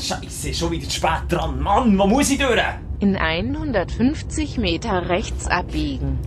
[0.00, 1.60] Scheiße, schon wieder zu spät dran.
[1.60, 2.60] Mann, wo muss ich durch?
[3.00, 6.18] In 150 Meter rechts abbiegen.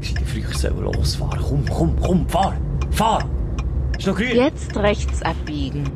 [0.00, 1.40] Ich früher sollen losfahren.
[1.40, 2.56] Komm, komm, komm, fahr.
[2.90, 3.28] Fahr.
[3.98, 4.36] Ist noch grün.
[4.36, 5.90] Jetzt rechts abbiegen.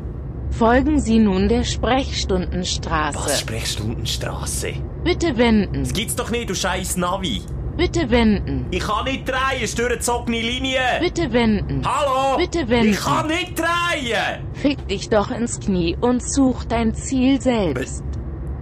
[0.51, 3.17] Folgen Sie nun der Sprechstundenstraße.
[3.17, 4.73] Was, Sprechstundenstraße?
[5.03, 5.83] Bitte wenden.
[5.83, 7.41] Das gibt's doch nicht, du scheiß Navi.
[7.75, 8.67] Bitte wenden.
[8.71, 10.79] Ich kann nicht drehen, es ist durchgezogene Linie.
[10.99, 11.81] Bitte wenden.
[11.85, 12.37] Hallo?
[12.37, 12.91] Bitte wenden.
[12.91, 14.47] Ich kann nicht drehen.
[14.53, 18.03] Fick dich doch ins Knie und such dein Ziel selbst.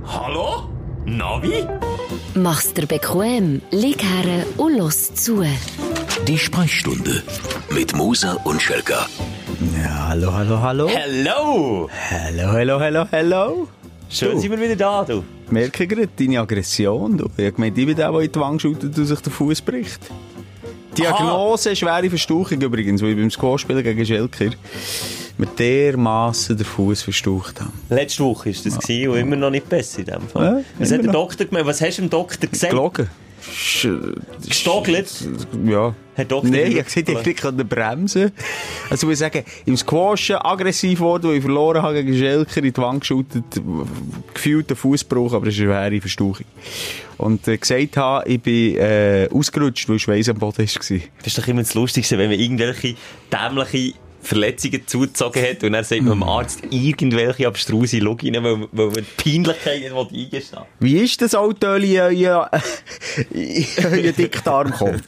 [0.06, 0.70] Hallo?
[1.06, 1.66] Navi?
[2.36, 5.44] Mach's dir bequem, lieg her und los zu.
[6.28, 7.24] Die Sprechstunde
[7.72, 9.08] mit Musa und Schelka.
[9.84, 10.88] Ja, hallo, hallo, hallo.
[10.88, 11.90] Hello.
[12.10, 13.68] Hallo, hallo, hallo, hallo.
[14.12, 14.40] Schön Du.
[14.40, 15.24] sind wir wieder da, du.
[15.50, 17.18] Merke gerade deine Aggression.
[17.18, 17.26] Du.
[17.38, 19.62] Ich habe gemeint, ich bin der, der in die Wange schaut und sich den Fuß
[19.62, 20.00] bricht.
[20.98, 24.50] Diagnose, schwere Verstauchung übrigens, weil ich beim Squash-Spielen gegen Schelker
[25.38, 27.72] mit dermassen den Fuß verstaucht habe.
[27.90, 30.44] Letzte Woche war das gewesen und immer noch nicht besser in dem Fall.
[30.58, 31.14] Ja, Was hat der noch.
[31.14, 31.66] Doktor gemeint?
[31.66, 32.72] Was hast du dem Doktor gesagt?
[32.72, 33.08] Gelogen.
[34.48, 35.08] Gestockelt?
[35.66, 35.96] Ja.
[36.14, 38.32] Herr Doktor, Nein, ich ich nicht können bremsen.
[38.90, 42.78] Also, ich sagen, im Squashen aggressiv geworden, wo ich verloren habe gegen Schelker, in die
[42.78, 43.44] Wand geschüttet,
[44.34, 46.46] gefühlt einen Fußbruch, aber es ist eine schwere Verstauchung.
[47.18, 50.66] Und äh, gesagt habe, ich bin äh, ausgerutscht, weil Schweiß am Boden war.
[50.66, 52.96] Das ist doch immer das Lustigste, wenn man irgendwelche
[53.32, 58.88] dämliche Verletzungen zugezogen hat und dann sagt man dem Arzt irgendwelche abstruse Loginen, weil, weil
[58.88, 60.90] man die Peinlichkeit nicht eingestehen will.
[60.92, 62.52] Wie ist das Autöli in euer
[64.18, 65.02] Dickdarm gekommen?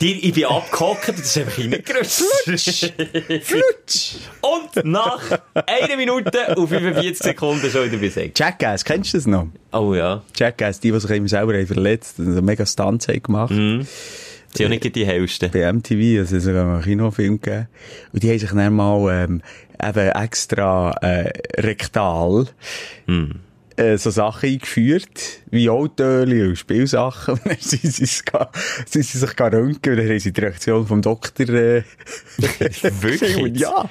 [0.00, 2.94] Die, ich bin abgehockt und das ist einfach reingerutscht.
[3.42, 4.14] Flutsch!
[4.40, 5.20] und nach
[5.66, 8.38] einer Minute und 45 Sekunden schon wieder besägt.
[8.38, 9.48] Jackass, kennst du das noch?
[9.72, 10.22] Oh ja.
[10.34, 13.50] Jackass, die, die sich immer selber haben verletzt und so mega Stunts haben gemacht.
[13.50, 13.86] Das
[14.52, 15.50] sind ja nicht die hellsten.
[15.50, 17.68] bei MTV, also es sogar einen Kinofilm gegeben.
[18.12, 19.42] Und die haben sich dann mal, ähm,
[19.82, 22.46] eben extra, äh, rektal,
[23.76, 25.08] äh, so Sachen eingeführt,
[25.50, 27.34] wie Autoöli und Spielsachen.
[27.44, 28.50] Und dann sind sie, es ga-
[28.86, 31.82] sind sie sich gar röntgen und dann haben sie die Reaktion vom Doktor, äh,
[33.00, 33.36] Wirklich?
[33.36, 33.88] Und ja.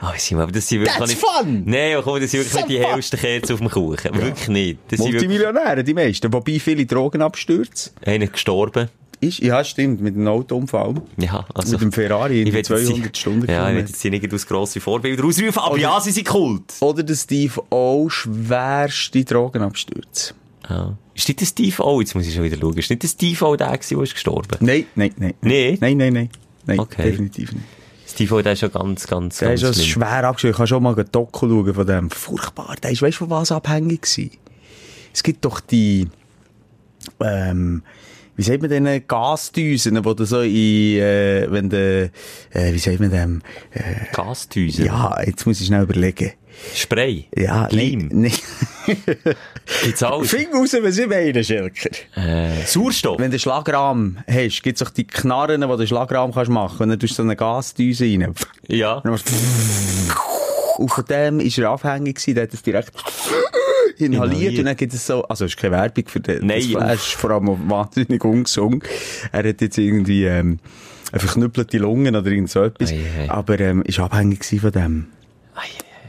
[0.00, 1.20] Ah, Simon, aber das sind wirklich That's nicht...
[1.24, 1.62] fun!
[1.64, 4.14] Nein, komm, das sind wirklich nicht die hellsten Kerzen auf dem Kuchen.
[4.14, 4.78] Wirklich nicht.
[4.88, 5.28] Das sind wirklich...
[5.28, 6.30] Multimillionäre, die meisten.
[6.32, 7.90] Wobei viele Drogenabstürze.
[8.04, 8.88] Einer gestorben.
[9.28, 10.94] Ist, ja, stimmt, mit einem Autounfall.
[11.16, 11.72] Ja, also...
[11.72, 14.34] Mit dem Ferrari in Ich will jetzt 200 sie- Stunden Ja, ich will jetzt nicht
[14.34, 16.74] aus grosse Vorbilder ausrufen, aber ja, sie sind Kult.
[16.80, 18.08] Oder der Steve O.
[18.08, 20.34] schwerste Drogenabstürze.
[20.68, 20.96] Ja.
[21.14, 23.44] Ist nicht der Steve O, jetzt muss ich schon wieder schauen, ist nicht der Steve
[23.46, 24.56] O der der ist gestorben?
[24.60, 25.34] Nein, nein, nein.
[25.42, 25.78] Nee?
[25.80, 26.28] Nein, nein, nein.
[26.66, 27.02] Nein, Okay.
[27.02, 27.64] definitiv nicht.
[28.06, 30.02] Steve O, der ist schon ganz, ganz, Der ganz ist schlimm.
[30.06, 30.52] schwer abgeschrieben.
[30.52, 32.10] Ich kann schon mal ein Doku schauen von dem.
[32.10, 32.76] Furchtbar.
[32.82, 34.30] Der ist, weißt du, von was abhängig gewesen?
[35.12, 36.08] Es gibt doch die,
[37.20, 37.82] ähm,
[38.36, 42.10] wie sagt man denn, Gasdüsen, wo du so in, äh, wenn du,
[42.52, 43.80] äh, wie sagt man dem, äh,
[44.12, 44.86] Gasdüsen.
[44.86, 46.32] ja, jetzt muss ich schnell überlegen.
[46.74, 47.26] Spray.
[47.36, 48.08] Ja, Leim.
[48.12, 48.32] nein,
[49.82, 50.30] Gibt's alles.
[50.30, 51.90] Find raus, was ich meine, Schelker.
[52.16, 53.18] Äh, Sauerstoff.
[53.18, 56.82] Wenn du Schlagrahm hast, gibt's auch die Knarren, wo du Schlagramm kannst machen.
[56.84, 58.34] Und dann tust du so eine Gasdüse rein.
[58.68, 58.94] Ja.
[58.94, 59.34] Und dann machst du-
[60.78, 62.92] Und von dem ist er abhängig gewesen, der hat es direkt
[63.98, 66.66] inhaliert, und dann gibt es so, also es ist keine Werbung für den, Nein, das
[66.66, 68.82] Flash, vor allem wahnsinnig ungesungen.
[69.32, 70.58] Er hat jetzt irgendwie, ähm,
[71.12, 73.30] eine verknüppelte Lungen oder irgend so etwas, Ei, ei.
[73.30, 75.06] aber, ähm, ist abhängig von dem.
[75.54, 75.68] Ei,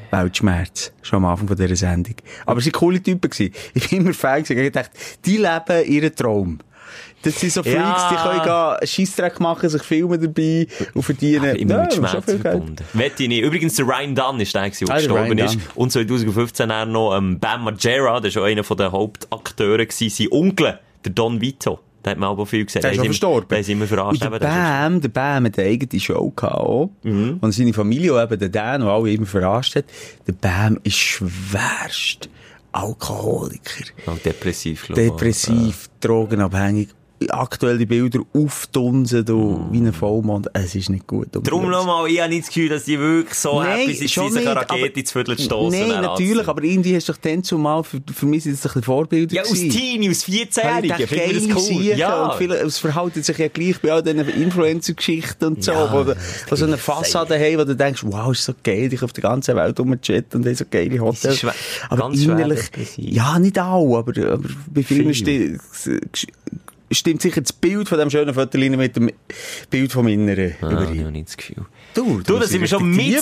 [0.10, 0.92] Weltschmerz.
[1.04, 2.16] Schon am Anfang von dieser Sendung.
[2.46, 3.54] Aber sie waren coole Typen gewesen.
[3.74, 4.66] Ich bin immer Fan gewesen.
[4.66, 4.92] Ich dachte,
[5.26, 6.60] die leben ihren Traum.
[7.26, 8.10] Das sind so Freaks, Ja.
[8.34, 11.50] die können Scheissdreck machen, sich filmen dabei und verdienen.
[11.50, 12.76] Aber immer mit Schmerz verbunden.
[12.94, 13.42] Wette ich nicht.
[13.44, 15.58] Übrigens, der Ryan Dunn ist der, der Ah, der gestorben ist.
[15.76, 20.80] Und 2015 dann noch ähm, Bam Margera, der ist auch einer der Hauptakteure sein Onkel,
[21.04, 21.80] der Don Vito.
[22.04, 22.84] Der hat mir aber viel gesagt.
[22.84, 23.56] Der ist verstorben.
[23.58, 24.22] Haben sie immer verarscht.
[24.24, 26.90] Und der der ist- Bam, der Bam hat eine eigene Show gehabt auch.
[27.02, 27.38] Mhm.
[27.42, 29.86] Und seine Familie, auch eben der Dan, der alle immer verarscht hat.
[30.28, 32.30] Der Bam ist schwerst
[32.72, 33.86] Alkoholiker.
[34.06, 35.10] Und depressiv, glaube ich.
[35.10, 36.90] Depressiv, drogenabhängig.
[37.32, 40.48] Aktuelle Bilder aufdunsen, du, wie ein Vollmond.
[40.54, 41.36] Es ist nicht gut.
[41.36, 44.12] um Darum nochmal, ich habe nicht das Gefühl, dass die wirklich so Nein, happy sind,
[44.12, 45.80] schon sich eine nicht, Rakete aber- ins Viertel zu stossen.
[45.80, 48.68] Nein, natürlich, aber irgendwie hast du doch dann zumal, für, für mich sind das ein
[48.70, 49.52] bisschen Vorbilder Ja, aus.
[49.52, 51.82] Teenie, aus Weil ich 14-Jährigen, dachte, finde ich das cool.
[51.84, 52.26] Ja.
[52.26, 56.06] Und viele, es verhalten sich ja gleich bei all diesen Influencer-Geschichten und so, Ja, wo,
[56.50, 59.14] wo so eine ist Fassade haben, wo du denkst, wow, ist so geil, ich auf
[59.14, 61.46] der ganzen Welt rumchatten und habe so geile Hotels.
[61.90, 65.60] Aber innerlich, ja, nicht alle, aber, aber bei vielen Viel.
[65.64, 65.96] sti-
[66.96, 69.12] stimmt sicher das Bild von dem schönen Foto mit dem
[69.70, 71.14] Bild vom Inneren Ah, ich habe überein.
[71.14, 71.66] nicht das Gefühl.
[71.94, 73.16] Du, Du, da sind wir schon mit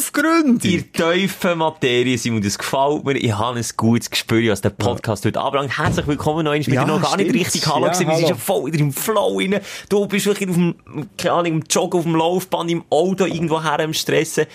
[0.64, 2.42] in tiefen Materie, Simon.
[2.42, 3.16] Das gefällt mir.
[3.18, 5.78] Ich habe ein gutes Gespür, was der Podcast heute anbelangt.
[5.78, 6.62] Herzlich willkommen noch einmal.
[6.62, 8.08] Ich Ja, bin noch gar nicht richtig Hallo Ja, gewesen.
[8.10, 9.60] Wir sind schon voll wieder im Flow rein.
[9.90, 10.76] Du bist wirklich auf dem,
[11.18, 14.46] keine Ahnung, im Joggen, auf dem Laufband, im Auto irgendwo her am Stressen.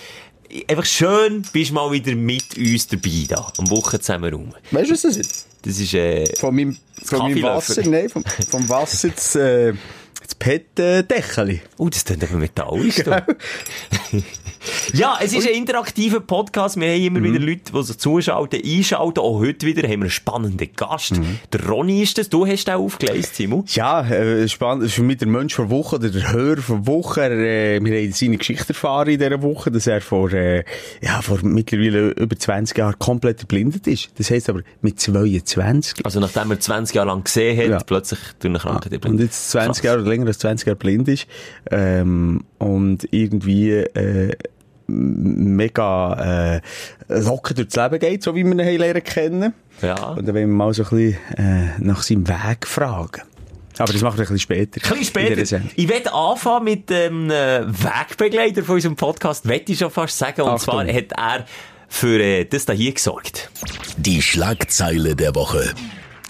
[0.67, 4.53] einfach schön, bist mal wieder mit uns dabei da, am Wochen zusammen rum.
[4.71, 5.47] Weißt du, was das ist?
[5.61, 7.43] Das ist, äh, Von meinem, von meinem.
[7.43, 9.73] Wasser, nein, vom, vom Wasser das, äh,
[10.29, 11.61] das PET-Dächeli.
[11.77, 13.11] oh, das klingt aber metallisch, du.
[14.93, 16.77] Ja, es ist ein interaktiver Podcast.
[16.77, 19.19] Wir haben immer wieder Leute, die sich zuschalten, einschalten.
[19.21, 21.13] Auch heute wieder haben wir einen spannenden Gast.
[21.53, 22.27] Der Ronny ist das.
[22.27, 23.63] Du hast den aufgelesen, Simon.
[23.69, 24.83] Ja, äh, spannend.
[24.83, 27.21] Das ist für mich der Mensch der Woche oder der Hörer der Woche.
[27.21, 27.31] Er,
[27.77, 30.65] äh, wir haben seine Geschichte erfahren in dieser Woche, dass er vor, äh,
[31.01, 34.09] ja, vor mittlerweile über 20 Jahren komplett erblindet ist.
[34.17, 36.05] Das heisst aber mit 22.
[36.05, 37.79] Also, nachdem er 20 Jahre lang gesehen hat, Ja.
[37.79, 41.07] plötzlich durch eine Krankheit Ah, Und jetzt 20 Jahre oder länger als 20 Jahre blind
[41.07, 41.27] ist.
[41.71, 44.35] Ähm, und irgendwie, äh,
[44.87, 46.61] mega, äh,
[47.07, 49.53] locker durchs Leben geht, so wie wir ihn lernen kennen.
[49.81, 50.09] Ja.
[50.09, 53.21] Und dann wollen wir mal so ein bisschen, äh, nach seinem Weg fragen.
[53.77, 54.81] Aber das machen wir ein bisschen später.
[54.83, 55.61] Ein bisschen später.
[55.75, 60.41] Ich werde anfangen mit dem äh, Wegbegleiter von unserem Podcast, wette ich schon fast sagen.
[60.41, 60.73] Und Achtung.
[60.73, 61.45] zwar hat er
[61.87, 63.49] für äh, das da hier gesorgt.
[63.97, 65.73] Die Schlagzeile der Woche.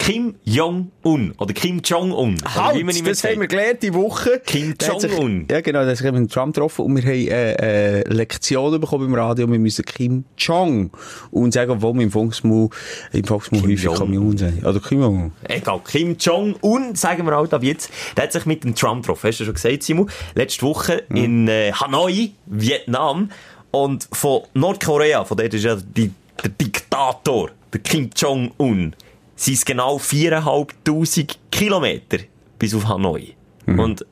[0.00, 1.34] Kim Jong-un.
[1.38, 2.36] Oder Kim Jong-un.
[2.54, 3.34] Halt, das sagt.
[3.34, 4.40] haben wir gelernt die Woche.
[4.46, 5.46] Kim Jong-un.
[5.50, 9.14] Ja, genau, da haben wir Trump getroffen und wir haben äh, äh, Lektionen bekommen im
[9.14, 9.46] Radio.
[9.46, 10.90] Wir müssen Kim Jong
[11.30, 12.72] und sagen, obwohl wir im Volksmund,
[13.12, 13.88] im Volksmund häufig.
[13.94, 14.64] Kim sagen.
[14.64, 15.32] Oder Kim Jong.
[15.46, 19.28] Egal, Kim Jong-un, sagen wir halt ab jetzt, der hat sich mit dem Trump getroffen.
[19.28, 20.10] Hast du schon gesagt, Simon?
[20.34, 23.30] Letzte Woche in äh, Hanoi, Vietnam.
[23.70, 26.10] Und von Nordkorea, von dort ist ja die,
[26.42, 28.94] der Diktator, der Kim Jong-un,
[29.40, 32.18] sind es genau 4'500 Kilometer
[32.58, 33.34] bis auf Hanoi.
[33.66, 34.04] Und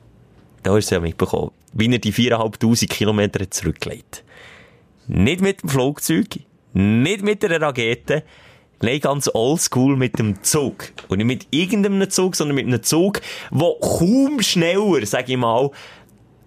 [0.63, 4.23] da hast du ja mitbekommen, wie er die 4'500 Kilometer hat zurückgelegt.
[5.07, 6.39] Nicht mit dem Flugzeug,
[6.73, 8.23] nicht mit einer Rakete,
[8.81, 10.93] nein, ganz oldschool mit dem Zug.
[11.09, 13.21] Und nicht mit irgendeinem Zug, sondern mit einem Zug,
[13.51, 15.69] der kaum schneller, sag ich mal,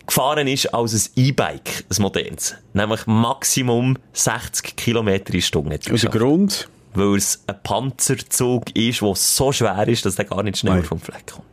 [0.06, 2.56] gefahren ist als ein E-Bike, ein modernes.
[2.73, 5.75] Nämlich Maximum 60 Kilometer in Stunde.
[5.75, 6.19] hat er Und der geschafft.
[6.19, 6.69] Grund?
[6.94, 10.84] Weil es ein Panzerzug ist, der so schwer ist, dass der gar nicht schneller Nein.
[10.84, 11.46] vom Fleck kommt.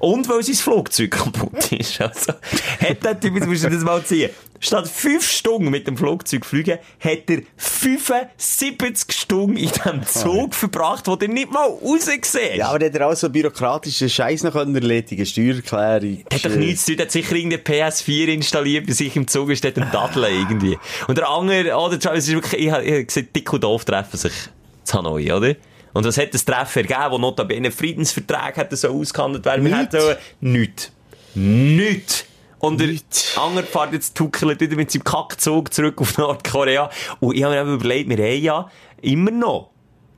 [0.00, 2.00] Und weil sein Flugzeug kaputt ist.
[2.00, 2.32] Also,
[2.80, 4.30] hat der Typ, jetzt musst du das mal ziehen.
[4.58, 11.06] Statt fünf Stunden mit dem Flugzeug fliegen, hat er 75 Stunden in diesem Zug verbracht,
[11.06, 14.54] wo der nicht mal rausgesehen Ja, aber der hat er auch so bürokratischen Scheiß noch
[14.54, 16.24] erledigen Steuererklärung.
[16.32, 19.50] Hat doch nichts zu tun, der hat sicher irgendeine PS4 installiert, bei sich im Zug
[19.50, 20.78] ist dort ein Daddeln irgendwie.
[21.06, 24.32] Und der andere, oh, der Travis ist wirklich, ich ich dick und doof treffen sich
[24.94, 25.54] Hanoi, oder?
[25.92, 29.64] Und was hat das Treffen ergeben, wo notabene Friedensvertrag hätte so ausgehandelt werden?
[29.64, 30.92] Wir hätten nichts.
[31.34, 32.26] Nichts.
[32.58, 32.88] Und der
[33.36, 36.90] andere fährt jetzt tuckelt wieder mit seinem Kackzug zurück auf Nordkorea.
[37.20, 38.70] Und ich habe mir eben überlegt, wir haben ja
[39.02, 39.70] immer noch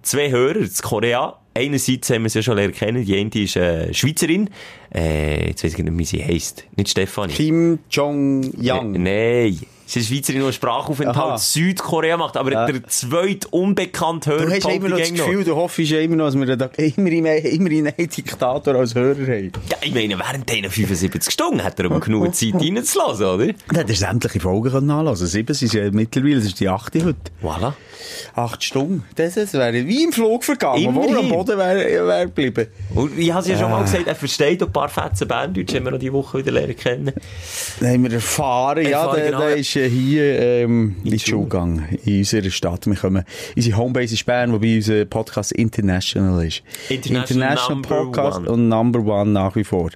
[0.02, 1.38] zwei Hörer in Korea.
[1.54, 3.04] Einerseits haben wir sie ja schon lernen kennen.
[3.04, 4.50] Die eine ist äh, Schweizerin.
[4.94, 6.64] Äh, jetzt weiß ich nicht, wie sie heisst.
[6.76, 7.34] Nicht Stefanie.
[7.34, 8.92] Kim Jong-yang.
[8.92, 9.60] Nein.
[9.88, 14.50] Sie ist Schweizerin, die einen Sprachaufenthalt in Südkorea macht, aber der zweite unbekannte Hörer Du
[14.50, 17.36] hast immer noch das Gefühl, du hoffst ja immer noch, dass wir da immer, immer,
[17.36, 19.52] immer einen Diktator als Hörer haben.
[19.70, 23.46] Ja, ich meine, während diesen 75 Stunden hat er aber genug Zeit reinzulassen, oder?
[23.46, 27.02] Dann hätte er sämtliche Folgen können nachlassen Sieben sind ja mittlerweile, das ist die achte
[27.02, 27.18] heute.
[27.42, 27.72] Voilà.
[28.34, 29.04] Acht Stunden.
[29.16, 31.28] Das, wäre wie im Flug vergangen, er am Immerhin.
[31.28, 32.66] Boden wäre wär geblieben.
[32.94, 35.84] Und ich habe es ja schon mal gesagt, er versteht ein paar Fetzen Berndeutsch, haben
[35.84, 37.12] wir noch die Woche wieder lernen kennen.
[37.80, 39.40] Dann haben wir erfahren, ja, Erfahren, der, genau.
[39.40, 41.44] der ist äh, hier ähm, in die Schule.
[41.44, 42.86] Gegangen, in unserer Stadt.
[42.86, 43.24] Wir kommen,
[43.56, 46.62] unsere Homebase ist Bern, wobei unser Podcast international ist.
[46.88, 48.50] International Number Podcast One.
[48.50, 49.90] und Number One nach wie vor.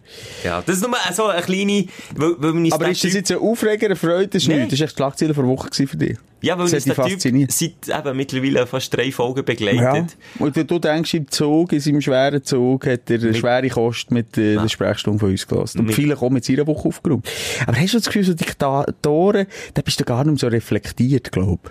[0.45, 3.87] Ja, das ist nur so eine kleine, weil, weil Aber ist das jetzt ein Aufreger,
[3.87, 4.29] eine Freude?
[4.29, 4.61] Das ist Nein.
[4.61, 4.73] nichts.
[4.73, 6.19] Das war echt die Schlagzeile vor Woche gewesen für dich.
[6.43, 9.81] Ja, weil uns der Typ seit eben mittlerweile fast drei Folgen begleitet.
[9.81, 10.07] Ja.
[10.39, 14.11] Und wenn du denkst, im Zug, in seinem schweren Zug, hat er eine schwere Kost
[14.11, 15.79] mit äh, der Sprechstunde von uns gelassen.
[15.81, 17.29] Und Mit- viele kommen mit seiner Woche aufgeräumt.
[17.67, 21.33] Aber hast du das Gefühl, so Diktatoren, da bist du gar nicht mehr so reflektiert,
[21.33, 21.71] glaub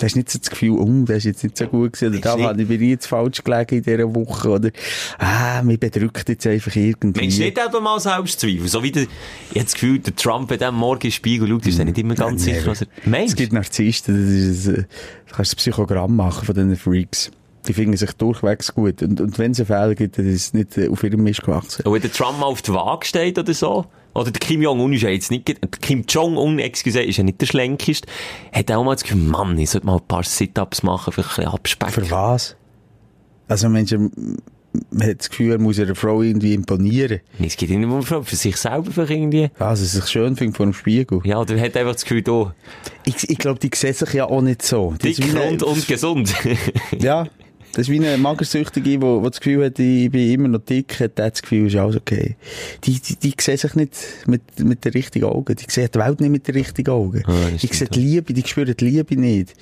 [0.00, 2.20] Du hast nicht so das Gefühl, oh, das ist jetzt nicht so gut gewesen, oder
[2.22, 4.70] da habe ich bin ich jetzt falsch gelegen in dieser Woche, oder,
[5.18, 7.20] ah, mich bedrückt jetzt einfach irgendwie.
[7.20, 8.66] Meinst du nicht auch mal Selbstzweifel?
[8.66, 9.02] So wie der,
[9.52, 12.46] ich das Gefühl, der Trump hat am Morgen Spiegel schaut, ist er nicht immer ganz
[12.46, 12.86] Ja, sicher, was er...
[13.04, 14.84] Meinst Es gibt Narzissten, das ist, äh,
[15.28, 17.30] du kannst ein Psychogramm machen von diesen Freaks.
[17.68, 19.02] Die finden sich durchwegs gut.
[19.02, 21.42] Und, und wenn es einen Fehler gibt, dann ist es nicht äh, auf ihrem Mist
[21.42, 21.82] gewachsen.
[21.86, 24.92] Und wenn der Trump mal auf die Waage steht oder so, oder der Kim Jong-un
[24.92, 28.08] ist ja jetzt nicht, der Kim Jong-un, excuse, ist ja nicht der schlenkeste,
[28.52, 31.28] hat er auch mal das Gefühl, Mann, ich sollte mal ein paar Sit-Ups machen, vielleicht
[31.30, 32.04] ein bisschen abspecken.
[32.06, 32.56] Für was?
[33.46, 34.38] Also, Menschen,
[34.90, 37.20] man hat das Gefühl, er muss einer Frau irgendwie imponieren.
[37.38, 39.50] Nee, Es geht nicht nur für für sich selber vielleicht irgendwie.
[39.58, 41.20] Also, sich schön findet vor dem Spiegel.
[41.24, 42.50] Ja, oder hat einfach das Gefühl, du,
[43.04, 44.94] Ich, ich glaube, die sehen sich ja auch nicht so.
[45.02, 46.32] Dick, eine- rund und gesund.
[46.98, 47.26] Ja.
[47.72, 50.98] Das ist wie eine Magersüchtige, die, die das Gefühl hat, ich bin immer noch dick,
[50.98, 52.36] hat das Gefühl, ist alles okay.
[52.84, 53.94] Die, die, die sehen sich nicht
[54.26, 55.54] mit, mit den richtigen Augen.
[55.54, 57.22] Die sehen die Welt nicht mit den richtigen Augen.
[57.26, 59.54] Ah, die sehen die Liebe, die spüren die Liebe nicht.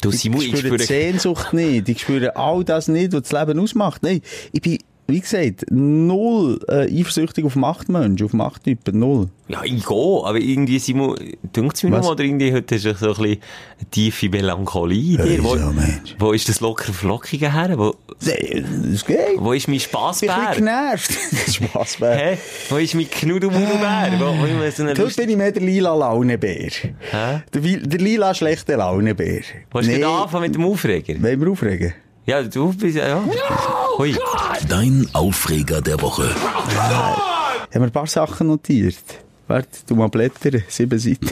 [0.00, 0.82] Du, Simon, ich spüren die spüre...
[0.82, 1.88] Sehnsucht nicht.
[1.88, 4.02] Die spüren all das nicht, was das Leben ausmacht.
[4.02, 4.20] Nein,
[4.52, 4.78] ich bin,
[5.10, 9.28] wie gesagt, null äh, eifersüchtig auf Machtmenschen, auf Machttypen, null.
[9.48, 11.16] Ja, ich gehe, aber irgendwie, Simon,
[11.56, 12.04] dünkt's mir Was?
[12.04, 13.38] noch, oder irgendwie heute hast du so ein bisschen
[13.90, 15.42] tiefe Melancholie in dir.
[15.44, 16.14] Wo, Mensch?
[16.18, 17.78] wo ist das locker Flockige her?
[17.78, 18.62] Wo, Nee,
[18.92, 19.16] Das geht.
[19.38, 20.52] wo ist mein Ich bin Spassbär?
[20.54, 21.10] genervt.
[21.54, 22.16] Spaß, Bär.
[22.16, 22.38] Hä?
[22.68, 24.12] Wo ist mein Knudelmudelbär?
[24.18, 25.16] Wo, wo so Lust...
[25.16, 26.68] bin ich mehr der lila Launebär.
[27.10, 27.42] Hä?
[27.54, 29.40] Der, der lila schlechte Launebär.
[29.72, 31.14] Willst du nicht anfangen mit dem Aufreger?
[31.22, 31.94] Wollen wir aufregen?
[32.28, 33.08] Ja, du bist ja...
[33.08, 33.24] ja.
[33.96, 34.14] Hui.
[34.68, 36.28] Dein Aufreger der Woche.
[36.28, 39.02] Ich habe mir ein paar Sachen notiert.
[39.46, 40.62] Warte, du mal blättern.
[40.68, 41.30] Sieben Seiten.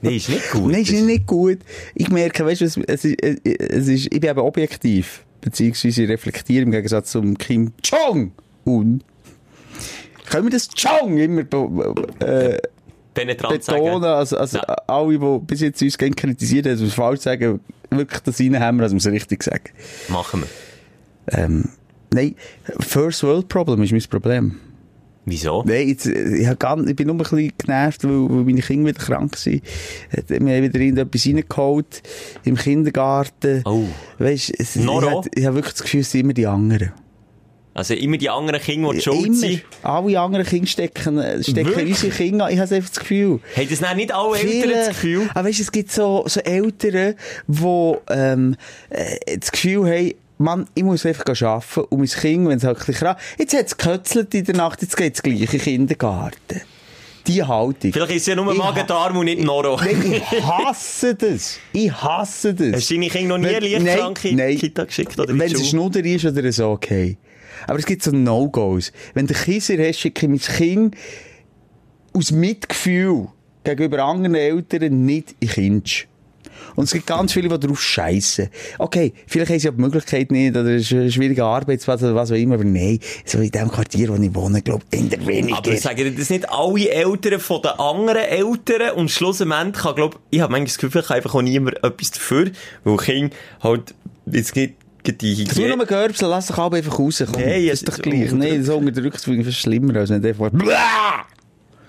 [0.00, 0.70] Nein, ist nicht gut.
[0.70, 1.58] Nein, ist nicht gut.
[1.96, 5.24] Ich merke, weißt du, es, es, ist, es ist, ich bin eben objektiv.
[5.40, 9.02] Beziehungsweise ich reflektiere im Gegensatz zum Kim Jong-un.
[10.30, 12.58] Können wir das Jong immer äh,
[13.12, 14.04] Penetrant betonen, sagen.
[14.04, 14.76] also, also Ja.
[14.86, 17.58] alle, die bis jetzt uns kritisiert haben, es falsch sagen,
[17.90, 19.64] wirklich das reinhämmern, dass wir es richtig sagen.
[20.08, 21.38] Machen wir.
[21.38, 21.68] Ähm,
[22.12, 22.34] nein,
[22.80, 24.56] First World Problem ist mein Problem.
[25.26, 25.62] Wieso?
[25.66, 28.98] Nein, jetzt, ich, ganz, ich bin nur ein bisschen genervt, weil, weil meine Kinder wieder
[29.04, 29.36] krank.
[29.46, 29.60] Äh,
[30.28, 32.02] Wir haben wieder irgendetwas reingeholt
[32.44, 33.62] im Kindergarten.
[33.66, 33.84] Oh.
[34.18, 36.92] Weißt, es, ich, hab- ich habe wirklich das Gefühl, es sind immer die anderen.
[37.72, 39.62] Also immer die anderen Kinder, die die schuld sind.
[39.82, 41.88] Alle anderen Kinder stecken, äh, stecken Wirklich?
[41.90, 42.52] unsere Kinder an.
[42.52, 43.40] Ich habe einfach das Gefühl.
[43.56, 45.30] Haben das dann nicht alle Eltern das Gefühl?
[45.34, 47.14] Aber weißt, es gibt so, so Eltern,
[47.46, 48.56] die ähm,
[48.90, 52.78] äh, das Gefühl haben, Mann, ich muss einfach arbeiten und mein Kind, wenn es halt
[52.78, 55.46] ein bisschen krank jetzt hat es gekötzelt in der Nacht, jetzt geht es gleich in
[55.46, 56.62] den Kindergarten.
[57.26, 57.92] Die Haltung.
[57.92, 59.76] Vielleicht ist es ja nur Magen-Darm und nicht Noro.
[59.76, 61.58] Nein, ich hasse das.
[61.74, 62.72] Ich hasse das.
[62.72, 64.56] Hast du deine Kinder noch nie leicht krank in die.
[64.56, 65.66] Kita geschickt oder Wenn es ein?
[65.66, 67.18] Schnuder ist oder so, okay.
[67.66, 68.92] Aber es gibt so No-Gos.
[69.14, 70.96] Wenn du Kisser hast, schicke ich mein Kind
[72.12, 73.28] aus Mitgefühl
[73.64, 76.06] gegenüber anderen Eltern nicht in Kinsch.
[76.76, 78.48] Und es gibt ganz viele, die darauf scheissen.
[78.78, 82.14] Okay, vielleicht haben sie ja die Möglichkeit nicht, oder es ist ein schwieriger Arbeitsplatz oder
[82.14, 85.10] was auch immer, aber nein, so in dem Quartier, wo ich wohne, glaube ich, in
[85.10, 85.58] der weniger.
[85.58, 90.40] Aber sagen das nicht alle Eltern von den anderen Eltern und schlussendlich kann, glaub, ich
[90.40, 92.50] habe manchmal das Gefühl, ich kann einfach auch niemand etwas dafür,
[92.84, 93.94] weil Kinder halt,
[94.26, 94.74] jetzt nicht,
[95.06, 95.76] die Nur Hygiene...
[95.76, 97.22] noch Görbsel, lass dich aber einfach raus.
[97.32, 98.32] Komm, Nein, das ist doch gleich.
[98.32, 100.50] Nein, so unterdrückt finde ich fast schlimmer, als wenn der einfach...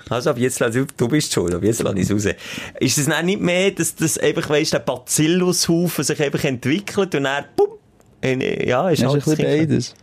[0.10, 2.36] Also, ab jetzt, lasse ich- du bist schuld, ab jetzt lasse ich es raus.
[2.82, 7.24] Ist es dann nicht mehr, dass das einfach, weisst, der Bacillushaufen sich einfach entwickelt und
[7.24, 7.70] dann, bumm,
[8.22, 9.96] ja, ist Es ist ein bisschen beides.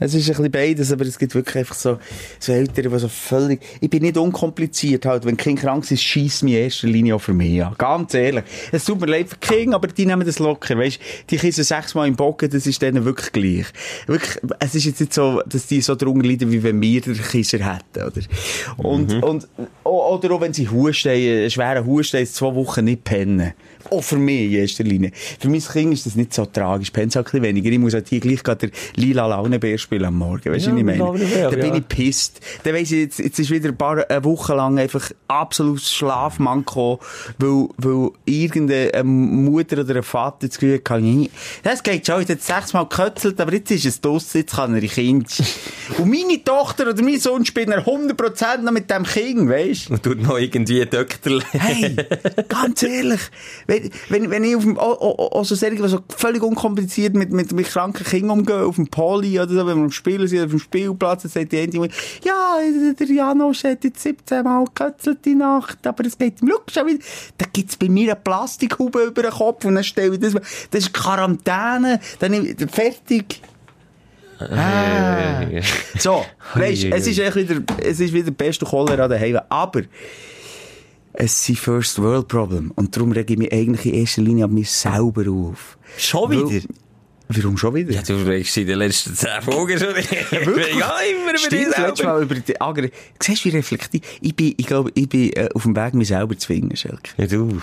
[0.00, 1.98] Es ist ein bisschen beides, aber es gibt wirklich einfach so,
[2.38, 6.02] so Eltern, die so völlig, ich bin nicht unkompliziert halt, wenn ein Kind krank ist,
[6.02, 7.74] schießt mich in erster Linie auch für mich an.
[7.78, 8.44] Ganz ehrlich.
[8.72, 10.98] Es tut mir leid für Kinder, aber die nehmen das locker, weißt
[11.30, 13.66] Die kissen sechsmal im Bocken, das ist denen wirklich gleich.
[14.06, 17.14] Wirklich, es ist jetzt nicht so, dass die so drunter leiden, wie wenn wir den
[17.14, 18.20] Kisser hätten, oder?
[18.76, 19.48] Und, und,
[19.84, 23.52] o- oder auch wenn sie husten, einen schweren Husten, zwei Wochen nicht pennen.
[23.90, 25.12] Auch für mich in erster Linie.
[25.14, 26.90] Für mein Kind ist das nicht so tragisch.
[26.90, 27.70] Pennt halt ein bisschen weniger.
[27.70, 30.52] Ich muss halt hier gleich gerade der lila Launebär spielen am Morgen.
[30.52, 30.98] Weißt du, Ja, was ich meine?
[30.98, 31.76] Launebär, Da bin ja.
[31.76, 32.40] ich pisst.
[32.62, 37.00] Dann weiss ich, jetzt, jetzt ist wieder ein paar eine Woche lang einfach absolut Schlafmanko,
[37.38, 41.30] weil, weil irgendeine Mutter oder ein Vater das Gefühl hat, «Ih,
[41.62, 44.82] das geht schon, jetzt hat sechsmal gekötzelt, aber jetzt ist es draussen, jetzt kann er
[44.82, 45.42] in Kind.
[45.98, 50.20] Und meine Tochter oder mein Sohn spielen 100% noch mit dem Kind, weißt Und tut
[50.20, 51.40] noch irgendwie Doktor.
[51.52, 51.96] Hey,
[52.48, 53.20] ganz ehrlich,
[53.66, 57.32] wenn, wenn, wenn ich auf dem, auch, auch, auch so die so völlig unkompliziert mit,
[57.32, 60.50] mit, mit kranken Kindern umgehen, auf dem Poli oder so, wenn am Spielen sind, auf
[60.50, 61.88] dem Spielplatz, dann sagt die eine,
[62.22, 62.58] ja,
[62.98, 66.86] der Janosch hat jetzt 17 Mal gekötzelt die Nacht, aber es geht ihm Glück schon
[66.86, 67.04] wieder.
[67.38, 70.34] Dann gibt's bei mir eine Plastikhaube über den Kopf und dann stelle ich das,
[70.70, 73.40] das ist Quarantäne, dann ich, fertig.
[74.40, 75.42] Ah.
[75.98, 79.82] So, weisst, es ist echt wieder, es ist wieder beste Cholera daheim, aber
[81.12, 84.54] es sind First World Problem und darum rege ich mich eigentlich in erster Linie an
[84.54, 85.76] mir selber auf.
[85.96, 86.66] Schon wieder?
[87.28, 87.92] Warum schon wieder?
[87.92, 89.88] Ja, du regst in den letzten zehn Folgen schon.
[89.94, 90.76] wirklich?
[90.78, 92.12] Ja, immer über dich Stimmt, letztes selber.
[92.14, 92.90] Mal über die Agri.
[93.22, 94.04] Siehst du, wie reflektiert?
[94.20, 97.10] Ich bin, ich glaube, ich bin äh, auf dem Weg, mich selber zu finden, Schelke.
[97.18, 97.60] Ja, du.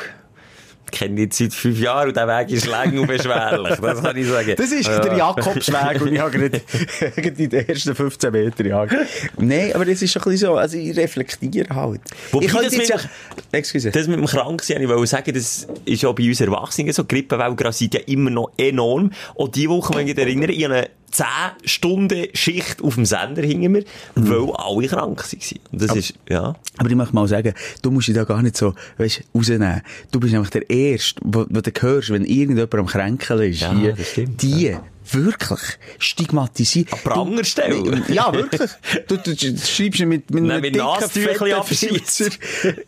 [0.95, 3.77] Ich kenne dich seit fünf Jahren und der Weg ist lang und beschwerlich.
[3.81, 4.53] Das kann ich sagen.
[4.55, 8.97] Das ist der Jakobsweg und ich habe gerade, den ersten 15 Metern jagen.
[9.37, 10.55] Nein, aber das ist schon ein bisschen so.
[10.55, 11.99] Also ich reflektiere halt.
[12.31, 12.95] Wobei ich das ja...
[12.95, 13.09] mit-
[13.51, 13.91] Excuse.
[13.91, 17.03] Das mit dem Kranksein, ich wollte sagen, das ist auch bei uns Erwachsenen so.
[17.03, 19.11] Die Grippewelle grassiert ja immer noch enorm.
[19.33, 21.25] Und die Woche, wenn ich mich erinnere, ich habe 10
[21.63, 23.83] Stunden Schicht auf dem Sender hinter mir,
[24.15, 25.59] weil alle krank waren.
[25.71, 26.55] Und das ist, ja.
[26.77, 29.81] Aber ich möchte mal sagen, du musst dich da gar nicht so, weißt, rausnehmen.
[30.11, 33.73] Du bist nämlich der Erste, wo, wo du hörst, wenn irgendjemand am Kränkeln ist, Ja,
[33.73, 34.75] hier, das stimmt, die,
[35.11, 35.59] wirklich,
[35.99, 36.91] stigmatisiert.
[36.93, 38.03] An Prangerstelle.
[38.07, 38.71] Ja, wirklich.
[39.07, 42.33] Du, du, du schreibst mit, mit einem dicken, fetten.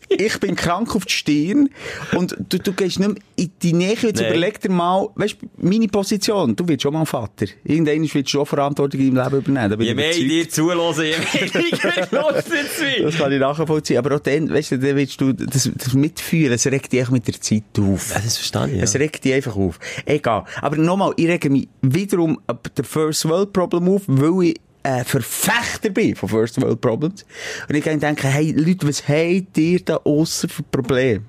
[0.08, 1.68] Ich bin krank auf die Stirn.
[2.12, 3.96] Und du, du gehst nicht mehr in die Nähe.
[4.00, 4.30] Jetzt Nein.
[4.30, 6.56] überleg dir mal, weißt meine Position.
[6.56, 7.46] Du wirst schon mal Vater.
[7.64, 9.80] Irgendwann willst du schon Verantwortung deinem Leben übernehmen.
[9.80, 13.98] Je ich mehr ich dir zulasse, je weniger Lust es Das kann ich nachvollziehen.
[13.98, 16.52] Aber auch dann, weißt du, dann willst du das, das mitfühlen.
[16.52, 18.10] Es regt dich mit der Zeit auf.
[18.10, 19.00] Ja, das verstehe ich, Es ja.
[19.00, 19.78] regt dich einfach auf.
[20.04, 20.44] Egal.
[20.60, 21.68] Aber nochmal, ich rege mich
[22.12, 22.40] wiederum
[22.76, 27.24] der First World Problem auf, weil ich ein Verfechter bin von First World Problems.
[27.68, 31.22] Und ich kann denken, hey, Leute, was habt ihr da aussen für Probleme?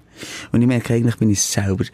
[0.52, 1.86] Und ich merke, eigentlich bin ich selber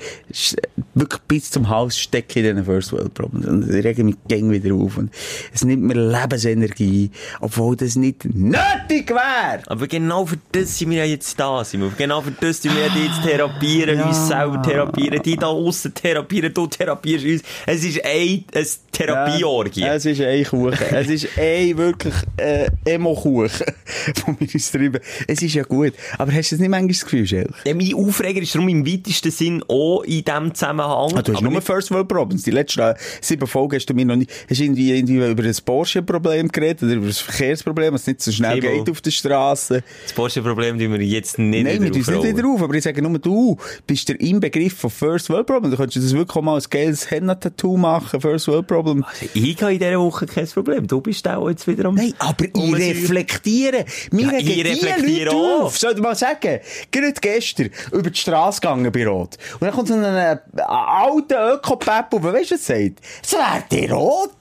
[0.94, 3.46] wirklich bis zum Hals stecke in diesen First World Problems.
[3.46, 4.98] Und ich rege mich gäng wieder auf.
[4.98, 5.12] Und
[5.54, 9.62] es nimmt mir Lebensenergie, obwohl das nicht nötig wäre.
[9.68, 11.92] Aber genau für das sind wir ja jetzt da, Simon.
[11.98, 14.08] Genau für das sind wir ja jetzt therapieren, Ja.
[14.08, 17.42] uns selber therapieren, die da aussen therapieren, du therapierst uns.
[17.66, 19.82] Es ist ein, ein Therapieorgie.
[19.82, 20.74] Ja, es ist ein Kuchen.
[20.92, 23.50] es ist ein wirklich äh, Emo-Kuchen,
[24.24, 25.00] von mir uns drüber.
[25.28, 25.94] Es ist ja gut.
[26.18, 27.56] Aber hast du das nicht manchmal das Gefühl, Schelch?
[27.66, 31.12] Ja, mein Aufreger ist darum im weitesten Sinn auch in diesem Zusammenhang.
[31.16, 32.44] Ah, du hast Aber nur First World Problems.
[32.44, 35.60] Die letzten äh, sieben Folgen hast du mir noch nicht, hast irgendwie, irgendwie über das
[35.60, 38.74] Porsche-Problem geredet oder über das Verkehrsproblem, dass es nicht so schnell Timo.
[38.74, 39.84] geht auf der Straße.
[40.04, 42.74] das Porsche-Problem tun wir jetzt nicht Nein, wir wieder tun es nicht wieder auf, aber
[42.74, 45.72] ich sage nur, du bist der Inbegriff von First World Problem.
[45.72, 49.04] Du könntest das wirklich mal als geiles Henna-Tattoo machen, First World Problem.
[49.04, 50.88] Also, Ich habe in dieser Woche kein Problem.
[50.88, 51.96] Du bist auch jetzt wieder am...
[51.96, 53.84] Nein, aber ich reflektiere.
[54.12, 55.78] Wir Ja, regen die Leute auf.
[55.78, 56.60] Soll ich mal sagen?
[56.92, 59.38] Gerade gestern über die Straße gegangen bei Rot.
[59.54, 63.00] Und dann kommt so ein äh, alter Öko-Peppel, der weißt du, was sagt?
[63.24, 63.34] Es
[63.72, 64.32] wäre Rot.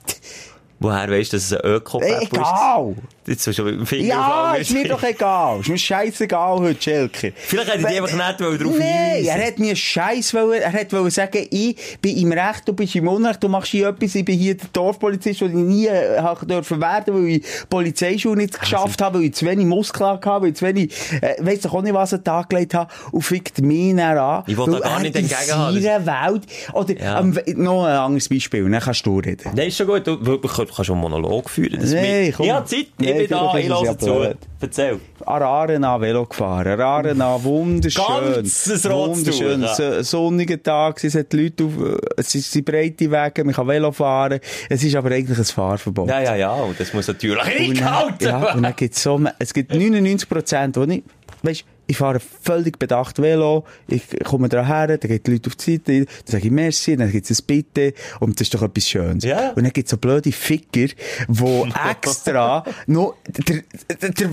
[0.79, 2.95] Woher weißt du, dass es ein öko Ey, egal.
[3.27, 5.59] Jetzt hast du mit Finger Ja, ist mir doch egal.
[5.61, 7.29] Ist mir scheißegal heute, Schelker.
[7.35, 10.71] Vielleicht hätte ich dich einfach nicht darauf Nein, hinweisen er hat mir Scheiß wollen, er
[10.73, 14.13] hat wollen sagen, ich bin im Recht, du bist im Unrecht, du machst hier etwas,
[14.13, 18.37] ich bin hier der Dorfpolizist, den ich nie äh, hab dürfen werden, weil ich Polizeischule
[18.37, 21.61] nicht geschafft habe, weil ich zu wenig Muskeln hatte, weil ich zu wenig, äh, weiss
[21.61, 24.43] doch auch nicht, was er da gelegt habe, und fickt mich dann an.
[24.45, 25.81] Ich will da gar nicht in entgegenhalten.
[25.81, 27.19] seiner Welt, oder, Ja.
[27.21, 29.51] ähm, noch ein anderes Beispiel, dann kannst du reden.
[29.55, 30.05] Nein, ist schon gut.
[30.05, 31.79] Du, du kannst schon einen Monolog führen.
[31.79, 32.51] Das Nee, mit- komm.
[32.51, 32.85] Habe Zeit.
[33.23, 33.57] Ich bin da.
[33.57, 34.05] Ich höre zu.
[34.13, 34.37] blöd.
[34.61, 34.99] Erzähl.
[35.25, 36.79] An Arena Velo gefahren.
[36.79, 38.03] Arena, wunderschön.
[38.33, 39.61] Ganzes Wunderschön.
[39.61, 39.73] ja.
[39.75, 43.67] So, sonniger Tag, es hat Leute auf, äh, es sind- sind breite Wege, man kann
[43.67, 44.39] Velo fahren.
[44.69, 46.09] Es ist aber eigentlich ein Fahrverbot.
[46.09, 46.53] Ja, ja, ja.
[46.53, 50.77] Und das muss natürlich eingehalten dann, ja, und dann gibt's so, es gibt 99 Prozent,
[50.77, 51.03] wo ich,
[51.43, 55.55] weisst, ich fahre völlig bedacht Velo, ich komme da her, dann gehen die Leute auf
[55.55, 58.87] die Seite, dann sage ich Merci, dann gibt's ein Bitte, und das ist doch etwas
[58.87, 59.23] Schönes.
[59.23, 59.49] Ja.
[59.49, 60.87] Und dann gibt's so blöde Ficker,
[61.27, 63.63] die extra noch den,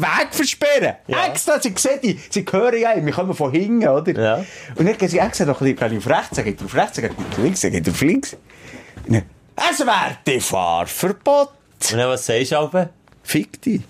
[0.03, 0.97] Weg versperren.
[1.07, 1.27] Ja.
[1.27, 4.21] Extra, sie sehen, die, sie hören ja, wir kommen von hinten, oder?
[4.21, 4.45] Ja.
[4.77, 7.09] Und dann gehen sie extra noch ein bisschen auf rechts, dann geht auf rechts, dann
[7.09, 8.37] geht auf links, dann geht auf links.
[9.07, 9.23] Dann,
[9.57, 11.49] Es wäre Fahrverbot.
[11.91, 12.91] Und dann, was sagst du, Albe?
[13.23, 13.83] Fick dich.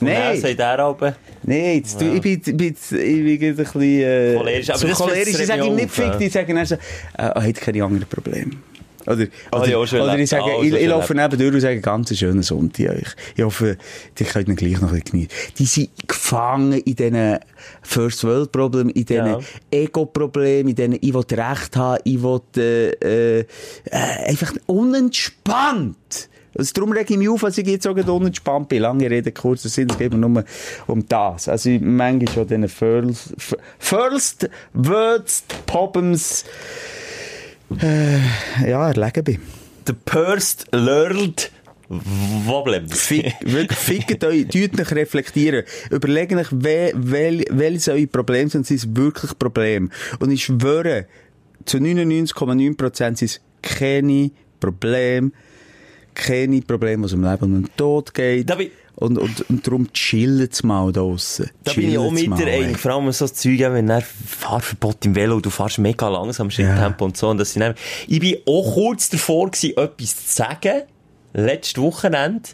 [0.00, 0.40] Nein.
[0.40, 1.16] sagt er, Albe?
[1.42, 4.88] Nein, jetzt, du, ich bin, ich bin, ich bin ein bisschen, äh, Cholerisch, aber so
[4.88, 5.28] das cholerisch.
[5.40, 6.20] Ich sage ihm nicht fick ja.
[6.20, 6.78] ich sage dann so, äh,
[7.16, 8.50] er hat keine anderen Probleme.
[9.06, 11.32] Oder, Oh, oder, ja, oder ich sage, Ah, auch ich, ich laufe erlebt.
[11.34, 13.08] nebendurch und sage, ganz schönen Sonntag euch.
[13.36, 13.76] Ich hoffe,
[14.18, 15.30] die könnt ihn gleich noch ein bisschen genießen.
[15.58, 17.38] Die sind gefangen in diesen
[17.82, 19.38] First World Problemen, in diesen Ja.
[19.70, 23.44] Ego-Problemen, in diesen, ich will Recht haben, ich will, äh, äh, äh,
[23.90, 26.30] einfach unentspannt.
[26.56, 28.82] Also darum rege ich mich auf, als ich jetzt auch unentspannt bin.
[28.82, 30.44] Lange Rede, kurzer Sinn, es geht mir nur
[30.86, 31.48] um das.
[31.48, 33.34] Also ich manchmal schon diesen First,
[33.78, 36.44] First Words Problems
[37.80, 38.18] äh,
[38.68, 39.40] ja, erlegen bin.
[39.86, 41.50] The First Learned
[42.46, 42.88] Problem.
[42.88, 45.64] Fick, wirklich, fickt euch, tut euch reflektieren.
[45.90, 49.88] Überlegt euch, wel, wel, welche eure Probleme sind, sind es wirklich Probleme.
[50.18, 51.06] Und ich schwöre,
[51.66, 55.32] zu 99,9% sind es keine Probleme,
[56.14, 58.50] keine Probleme, was um Leben und Tod geht.
[58.96, 61.50] Und, und, und darum chillt mal draussen.
[61.64, 62.74] Da bin ich auch mit der ey.
[62.74, 67.16] Vor allem so Zeug, wenn er Fahrverbot im Velo, du fährst mega langsam, Schritttempo und
[67.16, 67.28] so.
[67.28, 67.74] Und das sind dann,
[68.06, 70.82] ich bin auch kurz davor gewesen, etwas zu sagen.
[71.32, 72.50] Letztes Wochenende.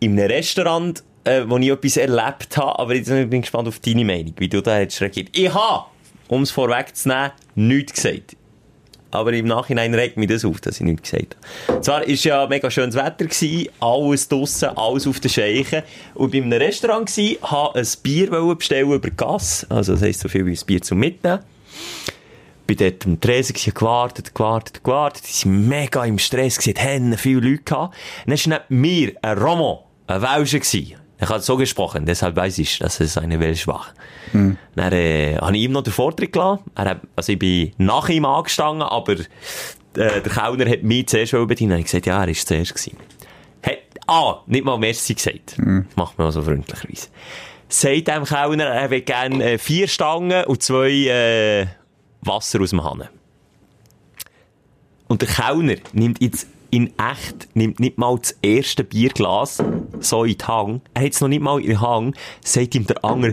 [0.00, 2.78] In einem Restaurant, äh, wo ich etwas erlebt habe.
[2.78, 5.30] Aber jetzt bin ich gespannt auf deine Meinung, wie du da jetzt reagiert.
[5.32, 5.86] Ich habe,
[6.28, 8.36] um es vorwegzunehmen, nichts gesagt.
[9.10, 11.36] Aber im Nachhinein regt mich das auf, dass ich nichts gesagt
[11.68, 11.80] habe.
[11.80, 15.82] Zwar war ja mega schönes Wetter, gewesen, alles draussen, alles auf den Scheichen.
[16.14, 19.66] Und bei einem Restaurant gsi, habe ein Bier bestellen über Gasse.
[19.70, 21.38] Also, das heisst so viel wie ein Bier zum Mitnehmen.
[22.66, 25.22] bin dort am Tresen gewartet, gewartet, gewartet.
[25.26, 27.94] Die waren mega im Stress hatten viele Leute gehabt.
[28.24, 31.05] Dann ist neben mir ein Romo, ein Welscher.
[31.18, 33.86] Er hat so gesprochen, deshalb weiss ich, dass es eine Welsch war.
[34.74, 36.64] Dann, äh, habe ich ihm noch den Vortritt gelassen.
[36.74, 39.24] Er hat, also ich bin nach ihm angestanden, aber, äh,
[39.94, 41.70] der Kellner hat mich zuerst bedient.
[41.70, 42.98] Dann habe ich gesagt, ja, er war zuerst gewesen.
[43.62, 45.56] Hat, ah, nicht mal Merci gesagt.
[45.56, 47.08] Das macht man auch so freundlicherweise.
[47.68, 51.66] Sagt dem Kellner, er will gerne äh, vier Stangen und zwei, äh,
[52.20, 53.08] Wasser aus dem Hahn.
[55.08, 59.62] Und der Kellner nimmt jetzt in echt, nimmt nicht mal das erste Bierglas
[60.00, 60.82] so in den Hang.
[60.92, 63.32] Er hat es noch nicht mal in den Hang, sagt ihm der Anger,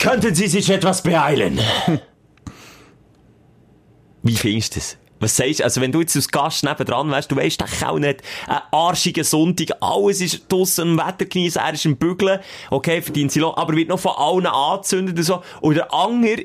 [0.00, 1.60] könnten Sie sich etwas beeilen?
[4.22, 4.96] Wie findest du das?
[5.20, 5.64] Was sagst du?
[5.64, 9.22] Also, wenn du jetzt als Gast nebendran wärst, du weißt, der Kellner hat einen arschigen
[9.22, 13.54] Sonntag, alles ist draussen im Wetter genießen, er ist im Bügeln, okay, verdient sie Lohn,
[13.54, 15.42] aber wird noch von allen angezündet und so.
[15.60, 16.38] Und der Anger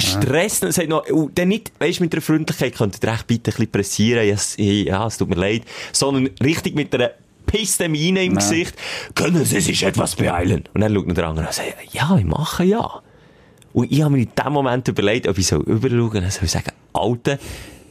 [0.00, 3.50] stressen und sagt noch, und dann nicht, weisst, mit einer Freundlichkeit könntet ihr echt bitte
[3.50, 7.10] ein bisschen pressieren, ja, es- ja, es tut mir leid, sondern richtig mit einer
[7.46, 8.74] Piste Miene im Gesicht,
[9.14, 10.64] können Sie sich etwas beeilen?
[10.74, 13.00] Und dann schaut noch der andere und sagt, ja, ich mache ja.
[13.72, 16.72] Und ich habe mir in dem Moment überlegt, ob ich so überschauen soll, soll sagen,
[16.92, 17.38] Alter,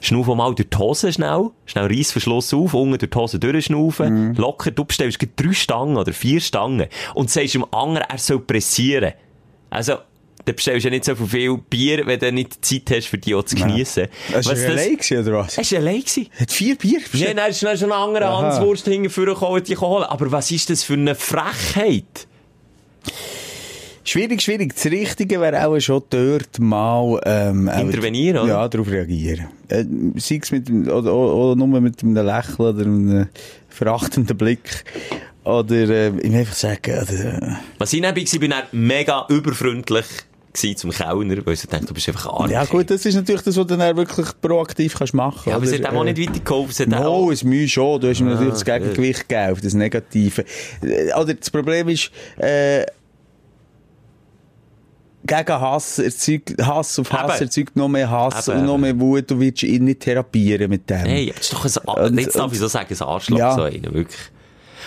[0.01, 4.71] schnauf mal durch die Hose schnell, schnell Reissverschluss auf, unten durch die Hose durchschnaufen, locker,
[4.71, 6.87] du bestellst drei Stangen oder vier Stangen.
[7.15, 9.13] Und sagst dem anderen, er soll pressieren.
[9.69, 9.95] Also,
[10.45, 13.35] dann bestellst du ja nicht so viel Bier, wenn du nicht Zeit hast, für die
[13.35, 14.07] auch zu geniessen.
[14.31, 15.57] Das war allein gewesen, oder was?
[15.57, 15.99] Er war allein.
[15.99, 16.27] gewesen.
[16.39, 17.37] Hat vier Bier bestellt?
[17.37, 18.37] dann ist dann schon ein anderer.
[18.37, 20.05] Hanswurst hingeführt gekommen, die holen.
[20.05, 22.27] Aber was ist das für eine Frechheit?
[24.03, 24.73] Schwierig, schwierig.
[24.73, 28.53] Das Richtige wäre auch schon dort mal, ähm, Intervenieren, oder?
[28.53, 29.47] Ja, darauf reagieren.
[29.67, 33.27] Äh, sei es mit, oder, oder, nur mit einem Lächeln oder einem
[33.67, 34.83] verachtenden Blick.
[35.43, 40.05] Oder, äh, ihm einfach sagen, oder, äh, Was ich nebei war, bin ich mega überfreundlich
[40.61, 42.49] gewesen zum Kellner, weil so dachte, du bist einfach arg.
[42.51, 45.65] ja gut, das ist natürlich das, was du dann wirklich proaktiv kannst machen Ja, aber
[45.65, 46.91] es oder, hat auch äh, nicht weitergeholfen.
[46.91, 47.03] Es auch...
[47.03, 47.99] No, es Mühe schon.
[48.01, 48.65] Du hast ihm natürlich das.
[48.65, 50.45] Gegengewicht gegeben auf das Negative.
[50.81, 52.85] Äh, Oder das Problem ist, äh,
[55.25, 57.43] gegen Hass erzeugt, Hass auf Hass Eben.
[57.47, 59.29] erzeugt noch mehr Hass Eben, und noch mehr Wut.
[59.29, 60.97] Du willst ihn nicht therapieren mit dem.
[60.97, 63.53] Hey, das ist doch ein, Und- jetzt darf und- ich so sagen, ein Arschloch, Ja.
[63.55, 64.19] so einer, wirklich.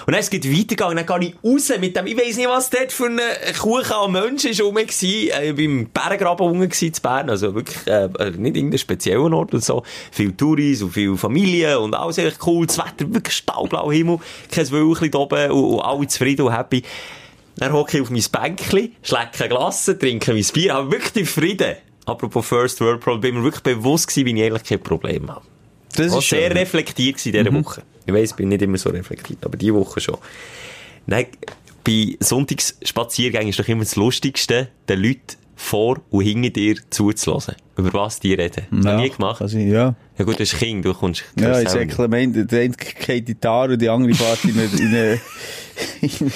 [0.06, 2.48] Und dann ist es geht weitergegangen, dann gehe ich raus mit dem, ich weiss nicht,
[2.48, 3.20] was dort für ein
[3.58, 7.86] Kuchen an Mensch ist rum gewesen, äh, beim Berggraben unten gewesen, zu Bern, also wirklich,
[7.86, 12.18] äh, äh, nicht irgendein spezieller Ort und so, viel Touris und viel Familie und alles
[12.18, 14.18] echt cool, das Wetter, wirklich staubblauer Himmel,
[14.50, 16.82] kein Wölkchen da oben und, und alle zufrieden und happy.
[17.56, 21.76] Dann hocke ich auf mein Bänkchen, schlecke ein Glas, trinke mein Bier, habe wirklich Frieden.
[22.06, 25.42] Apropos First World Problem, bin mir wirklich bewusst gewesen, wie ich eigentlich kein Problem habe.
[25.94, 27.64] das ist sehr reflektiert in dieser Mhm.
[27.64, 27.82] Woche.
[28.06, 30.18] Ich weiss, ich bin nicht immer so reflektiert, aber diese Woche schon.
[31.06, 31.26] Nein,
[31.84, 37.54] bei Sonntagsspaziergängen ist doch immer das Lustigste, den Leuten vor und hinter dir zuzulassen.
[37.76, 38.66] Über was die reden.
[38.70, 38.78] Ja.
[38.94, 39.40] Noch nie gemacht.
[39.40, 39.94] Also, ja.
[40.18, 41.24] Ja gut, du bist Kind, du kommst...
[41.38, 41.94] Ja, ich nicht.
[41.94, 45.20] Clement, der eine geht die Gitarre und die andere fährt in eine, in eine,
[46.02, 46.10] in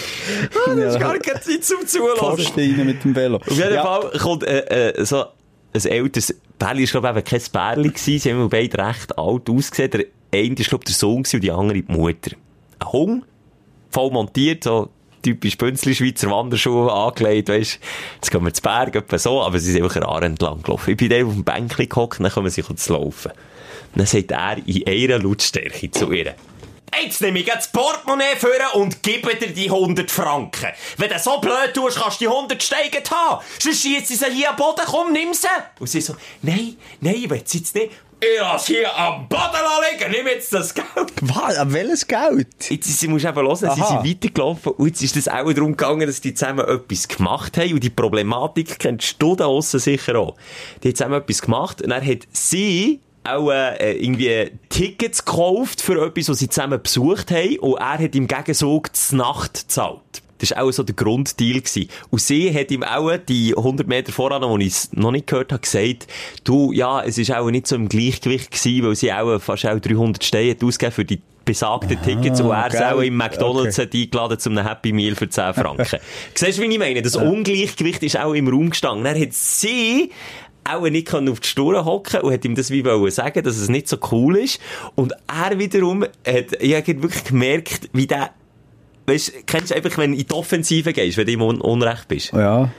[0.66, 1.78] Ah, das ist gar eine keine Zeit zum.
[2.16, 3.36] Posten rein mit dem Velo.
[3.36, 3.82] Auf jeden Ja.
[3.84, 5.24] Fall kommt äh, äh, so
[5.72, 9.90] ein älteres Bärli, ist glaube ich kein Bärli gewesen, sie haben beide recht alt ausgesehen.
[9.90, 12.36] Der eine ich der Sohn und die andere die Mutter.
[12.78, 13.24] Ein Hund,
[13.90, 14.90] voll montiert, so
[15.22, 17.80] typisch Bünzli Schweizer Wanderschuhe angelegt, weisst,
[18.14, 20.90] jetzt gehen wir zu Berg, etwa so, aber sie sind einfach eine Aare entlang gelaufen.
[20.90, 23.32] Ich bin dann auf dem Bänkchen gehockt, dann kommen sie zu laufen.
[23.94, 26.34] Dann sagt er in einer Lautstärke zu ihr,
[27.02, 30.68] Jetzt nehme ich jetzt das Portemonnaie vor und gebe dir die 100 Franken.
[30.96, 33.44] Wenn du so blöd tust, kannst du die 100 steigend haben.
[33.58, 35.46] Sonst schießt sie hier am Boden, komm, nimm sie.
[35.78, 37.90] Und sie so, nein, nein, ich will sie jetzt nicht.
[38.18, 39.42] Ich lasse hier am Boden
[39.92, 41.12] liegen, nimm jetzt das Geld.
[41.20, 41.58] Was?
[41.58, 42.48] An welches Geld?
[42.70, 44.02] Jetzt sie musst du eben hören, sie Aha.
[44.02, 47.74] sind weitergelaufen und jetzt ist es auch darum gegangen, dass die zusammen etwas gemacht haben
[47.74, 50.34] und die Problematik kennst du da aussen sicher auch.
[50.82, 56.04] Die haben zusammen etwas gemacht und dann hat sie auch äh, irgendwie Tickets gekauft für
[56.06, 60.00] etwas, was sie zusammen besucht haben und er hat im Gegenzug die Nacht gezahlt.
[60.38, 61.60] Das war auch so der Grunddeal.
[61.60, 61.88] Gewesen.
[62.10, 65.50] Und sie hat ihm auch die 100 Meter voran, wo ich es noch nicht gehört
[65.52, 66.06] habe, gesagt,
[66.44, 69.80] du, ja, es ist auch nicht so im Gleichgewicht gewesen, weil sie auch fast auch
[69.80, 72.92] 300 Steine ausgegeben für die besagten Tickets und er ist geil.
[72.92, 73.86] auch im McDonalds Okay.
[73.86, 75.86] hat eingeladen zu einem Happy Meal für 10 Franken.
[76.34, 77.00] Siehst du, wie ich meine?
[77.02, 79.06] Das Ungleichgewicht ist auch im Raum gestanden.
[79.06, 80.10] Er hat sie
[80.68, 83.68] auch nicht auf die Stur hocken und hat ihm das wie wollen sagen, dass es
[83.68, 84.60] nicht so cool ist.
[84.94, 88.30] Und er wiederum hat, ich habe wirklich gemerkt, wie der,
[89.06, 92.08] weißt, kennst du einfach, wenn du in die Offensive gehst, wenn du im Un Unrecht
[92.08, 92.32] bist?
[92.32, 92.70] Ja.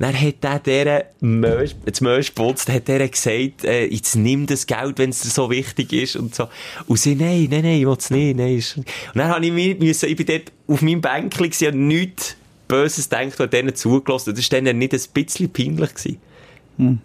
[0.00, 4.96] Dann hat der Mösch, das Mösch geputzt, hat der gesagt, äh, jetzt nimm das Geld,
[4.98, 6.46] wenn es dir so wichtig ist und so.
[6.86, 8.56] Und sie, nein, nein, nein, ich will es nicht, nein.
[8.58, 12.36] ist- Und dann habe ich mir müssen, ich bin dort auf meinem Bänkchen und nichts
[12.68, 14.36] Böses gedacht, und denen zugelassen.
[14.36, 16.20] Das war dann nicht ein bisschen peinlich gewesen.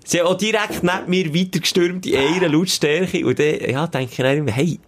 [0.06, 3.26] Sie haben auch direkt neben mir weitergestürmt in einer Lautstärke.
[3.26, 4.80] Und dann, ja, denke ich dann immer, hey,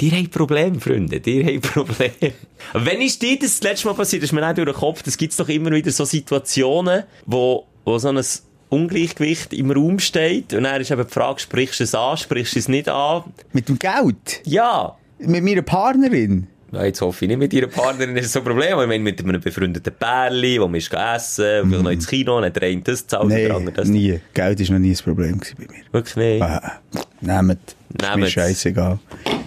[0.00, 1.20] die haben Probleme, Freunde.
[1.20, 2.34] Die haben Probleme.
[2.72, 5.02] Aber Wenn ist dir das, das letzte Mal passiert, ist mir nicht durch den Kopf,
[5.02, 8.22] das gibt's doch immer wieder so Situationen, wo, wo so ein
[8.68, 10.54] Ungleichgewicht im Raum steht.
[10.54, 13.24] Und dann ist eben die Frage, sprichst du es an, sprichst du es nicht an?
[13.52, 14.42] Mit dem Geld?
[14.44, 14.96] Ja.
[15.18, 16.46] Mit meiner Partnerin?
[16.70, 18.78] Ja, jetzt hoffe ich nicht mit ihrer Partnerin ist so ein Problem.
[18.80, 22.40] Ich meine, mit einem befreundeten Pärli, wo man ist essen, und will noch ins Kino,
[22.40, 23.88] dann der das zahlt, der andere das.
[23.88, 24.20] nie.
[24.34, 25.82] Geld ist noch nie ein Problem bei mir.
[25.92, 26.42] Wirklich nicht.
[26.42, 26.80] Ah,
[27.22, 27.58] nehmt.
[28.00, 28.98] Ist mir scheißegal.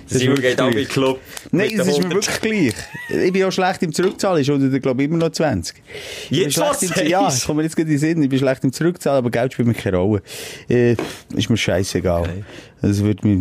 [0.10, 0.90] Das ist geht auch gleich.
[0.90, 1.20] Club.
[1.52, 2.42] Nein, das ist mir 100.
[2.42, 2.74] wirklich
[3.10, 3.24] gleich.
[3.24, 4.42] Ich bin auch schlecht im Zurückzahlen.
[4.42, 5.78] Ich schulde glaube immer noch 20.
[5.78, 8.24] Ich bin Jetzt, was im, Ja, ich komme mir jetzt gerade in den Sinn.
[8.24, 10.22] Ich bin schlecht im Zurückzahlen, aber Geld spielt mir keine Rolle.
[10.68, 10.96] Äh,
[11.36, 12.22] ist mir scheißegal.
[12.22, 12.44] Okay.
[12.82, 13.38] Das wird mir,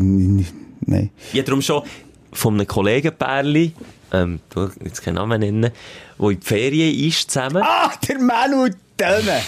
[0.86, 1.10] nein.
[1.32, 1.82] Ja, darum schon
[2.32, 3.72] von einem Kollegenpärli,
[4.12, 5.70] ähm, du jetzt keinen Namen nennen,
[6.18, 7.62] wo in die Ferien ist zusammen.
[7.62, 9.40] Ah, der Manu Döne!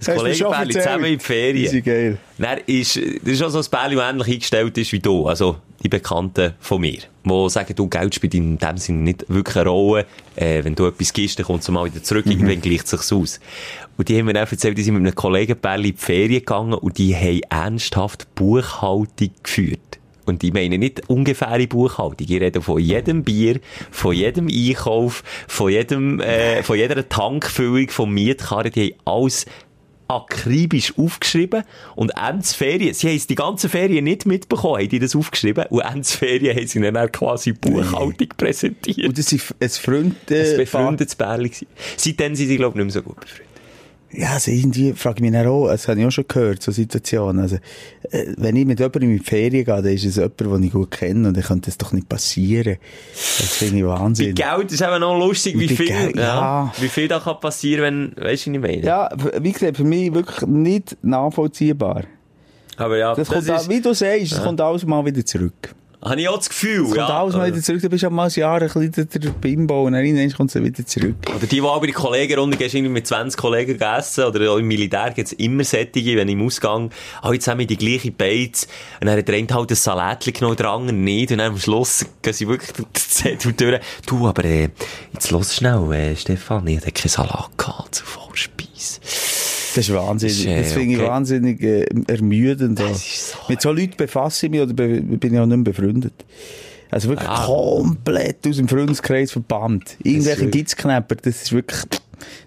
[0.00, 1.70] Das Kollegenpärli zusammen in die Ferien.
[1.70, 2.18] sind geil.
[2.38, 5.26] Dann ist, das ist auch so ein Pärli, das ähnlich eingestellt ist wie du.
[5.26, 6.98] Also, die Bekannten von mir.
[7.24, 10.06] Die sagen, du, Geld spielt in dem Sinne nicht wirklich eine Rolle.
[10.34, 12.26] Äh, wenn du etwas gibst, dann kommt es mal wieder zurück.
[12.26, 12.32] Mhm.
[12.32, 13.40] Irgendwann gleicht es sich aus.
[13.96, 16.74] Und die haben mir dann erzählt, die sind mit einem Kollegenpärli in die Ferien gegangen
[16.74, 19.97] und die haben ernsthaft Buchhaltung geführt.
[20.28, 22.26] Und ich meine nicht ungefähre Buchhaltung.
[22.28, 23.60] Ich rede von jedem Bier,
[23.90, 28.70] von jedem Einkauf, von jedem, äh, von jeder Tankfüllung, vom Mietkarren.
[28.72, 29.46] Die haben alles
[30.08, 31.64] akribisch aufgeschrieben
[31.94, 35.66] und Ende Ferien, sie haben es die ganze Ferien nicht mitbekommen, haben die das aufgeschrieben
[35.68, 39.06] und Ende Ferien haben sie dann auch quasi Buchhaltung präsentiert.
[39.06, 41.68] Und das ist ein Freund, ein äh, befreundetes Pärchen.
[41.96, 43.47] Seitdem sind sie, glaube ich, nicht mehr so gut befreundet.
[44.10, 47.42] Ja, also irgendwie frage ich mich auch, das habe ich auch schon gehört, so Situationen.
[47.42, 47.56] Also,
[48.10, 50.72] äh, wenn ich mit jemandem in die Ferien gehe, dann ist es jemand, den ich
[50.72, 52.78] gut kenne und dann könnte das doch nicht passieren.
[53.12, 54.34] Das finde ich Bei Wahnsinn.
[54.34, 56.72] Geld ist eben noch lustig, wie Bei viel, Geld, ja.
[56.80, 58.82] wie viel da kann passieren, wenn, weißt du, was ich meine?
[58.82, 62.04] Ja, wie gesagt, für mich wirklich nicht nachvollziehbar.
[62.78, 65.24] Aber ja, Das, das, kommt, auch, ist, wie du sagst, es kommt alles mal wieder
[65.24, 65.74] zurück.
[66.00, 67.06] Habe ich auch das Gefühl, Es kommt ja.
[67.08, 67.80] alles mal Also- wieder zurück.
[67.82, 70.86] Du bist ja mal ein Jahr ein bisschen der Bimbo und dann kommt es wieder
[70.86, 71.16] zurück.
[71.28, 74.58] Oder die, die auch bei der Kollegenrunde gehst, irgendwie mit 20 Kollegen gegessen, oder auch
[74.58, 76.90] im Militär gibt's immer Sättige, wenn im Ausgang,
[77.22, 78.68] alle zusammen die gleiche Beiz,
[79.00, 81.58] und dann hat der eine halt ein Salatchen genommen, der andere nicht, und dann am
[81.58, 83.80] Schluss gehen sie wirklich das Zettel durch.
[84.06, 84.68] Du, aber, äh,
[85.12, 89.00] jetzt los schnell, äh, Stefan, ich hatte keinen Salat gehabt zur Vorspeise.
[89.74, 90.36] Das ist wahnsinnig.
[90.44, 91.08] Das äh, das finde ich okay.
[91.08, 92.78] wahnsinnig äh, ermüdend.
[92.80, 95.56] Das ist so- Mit so Leuten befasse ich mich oder be bin ich auch nicht
[95.56, 96.14] mehr befreundet.
[96.90, 97.44] Also wirklich Ah.
[97.44, 99.96] komplett aus dem Freundeskreis verbannt.
[100.02, 101.80] Irgendwelche Gitzknäpper, das ist wirklich,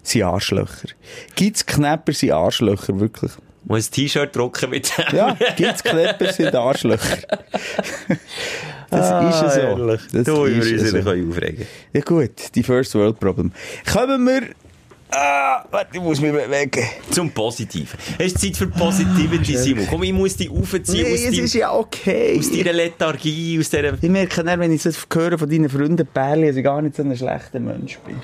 [0.02, 0.88] sind Arschlöcher.
[1.36, 3.30] Gitzknäpper sind Arschlöcher, wirklich.
[3.64, 5.16] Muss ein T-Shirt drucken mit dem.
[5.16, 7.18] Ja, Gitzknäpper sind Arschlöcher.
[8.90, 9.60] das ist ja so.
[9.60, 10.00] Ah, Herrlich.
[10.12, 11.10] Das du, über uns ja so.
[11.10, 11.66] aufregen.
[11.92, 13.52] Ja gut, die First World Problem.
[13.92, 14.42] Kommen wir...
[15.14, 16.84] Ah, warte, ich muss mich bewegen.
[17.10, 17.98] Zum Positiven.
[18.18, 19.86] Es ist Zeit für Positivity, Simon.
[19.88, 22.36] Komm, ich muss dich aufziehen Nee, aus, es ist ja okay.
[22.38, 23.92] aus deiner Lethargie, aus dieser...
[23.94, 26.96] Ich merke dann, wenn ich das höre von deinen Freunden Pärli, dass ich gar nicht
[26.96, 28.16] so ein schlechter Mensch bin.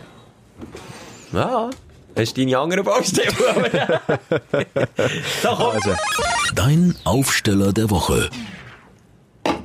[1.32, 1.68] Ja,
[2.14, 3.28] das ist deine andere Baustelle.
[3.50, 4.00] aber-
[5.42, 5.66] so, komm.
[5.74, 5.90] Also,
[6.54, 8.30] Dein Aufsteller der Woche.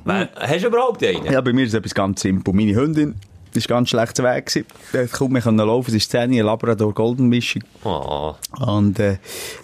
[0.04, 1.26] Wer- Hast du überhaupt einen?
[1.26, 2.54] ja, bei mir ist es etwas ganz simpel.
[2.54, 3.16] Meine Hündin
[3.58, 4.66] ist ganz schlecht zu Weg gewesen.
[4.94, 5.92] Hat kaum mehr können laufen.
[5.92, 7.64] Sie ist 10, eine Labrador-Golden Mischung.
[7.84, 8.34] Oh.
[8.60, 9.18] Und, äh,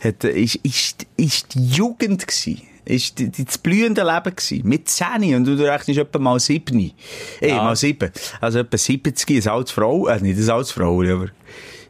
[0.03, 2.61] hat, äh, ist, ist, ist die Jugend gewesen.
[2.85, 4.67] Ist die, die, das blühende Leben gewesen.
[4.67, 6.79] Mit 10 und du rechnest etwa mal 7.
[6.79, 7.63] Eh, Ja.
[7.63, 8.11] mal 7.
[8.41, 10.07] Also etwa 70, eine alte Frau.
[10.07, 11.27] Äh, nicht eine alte Frau, aber,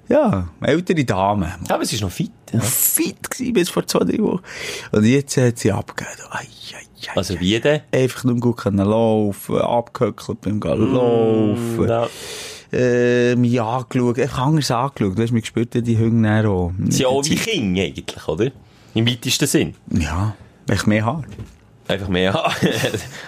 [0.09, 1.55] ja, ältere Dame.
[1.69, 2.31] Aber es ist noch fit.
[2.51, 2.59] Ja.
[2.59, 4.41] fit gewesen bis vor zwei, drei Wochen.
[4.91, 6.17] Und jetzt hat sie abgegeben.
[6.31, 7.81] Ai, ai, ai, Also wie denn?
[7.91, 11.87] Einfach nur gut können laufen, abgehöckelt beim Gehen laufen.
[11.87, 12.07] Ja.
[12.71, 15.17] Äh, mich angeschaut, einfach anders angeschaut.
[15.17, 16.71] Du hast mich gespürt, die Hunde auch.
[16.85, 18.51] Sie sind auch wie Kinder eigentlich, oder?
[18.93, 19.75] Im weitesten Sinn.
[19.91, 20.35] Ja,
[20.67, 21.23] echt mehr Haar.
[21.89, 22.53] Einfach mehr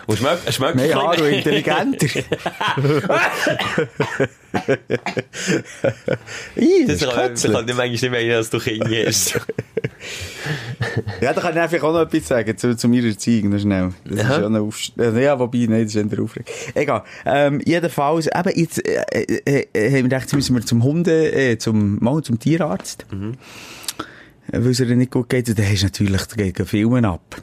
[0.06, 2.06] und schmeckt, schmeckt Mehr Haar und intelligenter.
[6.56, 9.40] Ih, Das das ist kann, das kann ich manchmal nicht meinen, dass du Kinder hast.
[11.22, 13.94] Ja, da kann ich einfach auch noch etwas sagen zu, zu meiner Erziehung, noch schnell.
[14.06, 14.36] Das Aha.
[14.36, 16.54] ist ja noch Aufst äh, Ja, wobei, nein, das ist eher Aufregung.
[16.76, 17.04] Egal.
[17.26, 21.32] Ähm, jedenfalls, eben, jetzt, äh, äh, äh, haben wir gedacht, jetzt müssen wir zum Hunde,
[21.32, 23.08] äh, zum, mal zum Tierarzt.
[23.12, 23.38] Mhm.
[24.52, 27.42] Weil es ihr nicht gut geht, und dann hast du natürlich, da gehen Filme ab.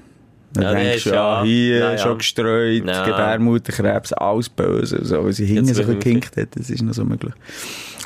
[0.55, 3.05] Dann Ja, denkst du, das ja, hier, ja, schon gestreut, Ja.
[3.05, 7.35] Gebärmutterkrebs, alles böse, so, weil sie hinten so gekinkt hat, das ist noch so möglich.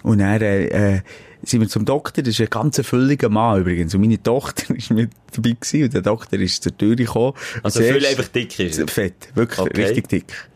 [0.03, 1.01] Und dann, äh, äh,
[1.45, 4.91] sind wir zum Doktor, das ist ein ganz fülliger Mann übrigens, und meine Tochter ist
[4.91, 7.35] mit dabei gewesen, und der Doktor ist zur Tür gekommen.
[7.57, 8.91] Und Also viel einfach dick ist.
[8.91, 9.83] Fett, wirklich Okay.
[9.85, 10.49] richtig dick.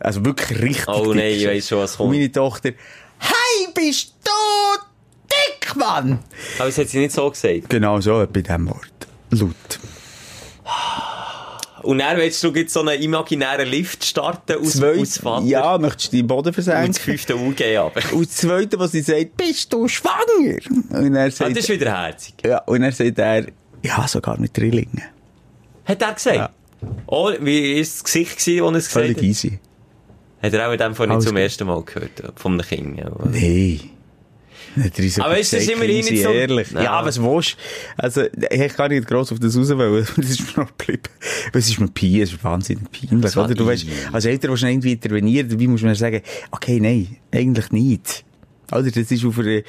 [0.00, 1.16] Also wirklich richtig Oh dick.
[1.16, 2.12] nein, ich weiss schon, was Und kommt.
[2.12, 2.70] meine Tochter,
[3.18, 4.80] hey, bist du
[5.28, 6.20] dick Mann!
[6.58, 7.68] Aber es hat sie nicht so gesagt.
[7.68, 8.90] Genau so, bei diesem Wort.
[9.30, 9.52] Laut.
[11.82, 15.46] Und dann willst du jetzt so einen imaginären Lift starten aus, Zweit- aus Vater.
[15.46, 16.94] Ja, möchtest du deinen Boden Und das versenken?
[16.94, 18.00] fünfte UG aber.
[18.12, 20.58] Und das Zweite, was sie sagt, bist du schwanger?
[20.90, 22.34] Und er Ah, sagt, das ist wieder herzig.
[22.44, 23.46] ja, und er sagt er,
[23.82, 25.02] ja, sogar mit Drillingen.
[25.84, 26.36] Hat er gesagt?
[26.36, 26.50] Ja.
[27.06, 29.22] Oh, wie war das Gesicht, als er es gesagt Völlig hat?
[29.24, 29.58] easy.
[30.42, 31.42] Hat er auch in dem Fall nicht Alles zum gut.
[31.42, 32.98] ersten Mal gehört, äh, einem Kind.
[32.98, 33.10] ja.
[33.30, 33.80] Nee.
[33.80, 34.57] Hat er uns
[35.20, 36.70] Aber ist das immerhin nicht so- Ehrlich.
[36.72, 36.82] Ja.
[36.82, 38.02] Ja, was willst du?
[38.02, 40.06] Also, ich gar nicht gross auf das raus wollen.
[40.16, 41.02] Das ist mir noch geblieben.
[41.52, 43.54] Weil Es ist mir peinlich, es ist wahnsinnig peinlich, oder?
[43.54, 47.70] Du weißt, als Eltern du irgendwie intervenieren, dabei musst du mir sagen, okay, nein, eigentlich
[47.72, 48.24] nicht.
[48.72, 48.90] Oder?
[48.90, 49.62] Das ist auf einer, äh,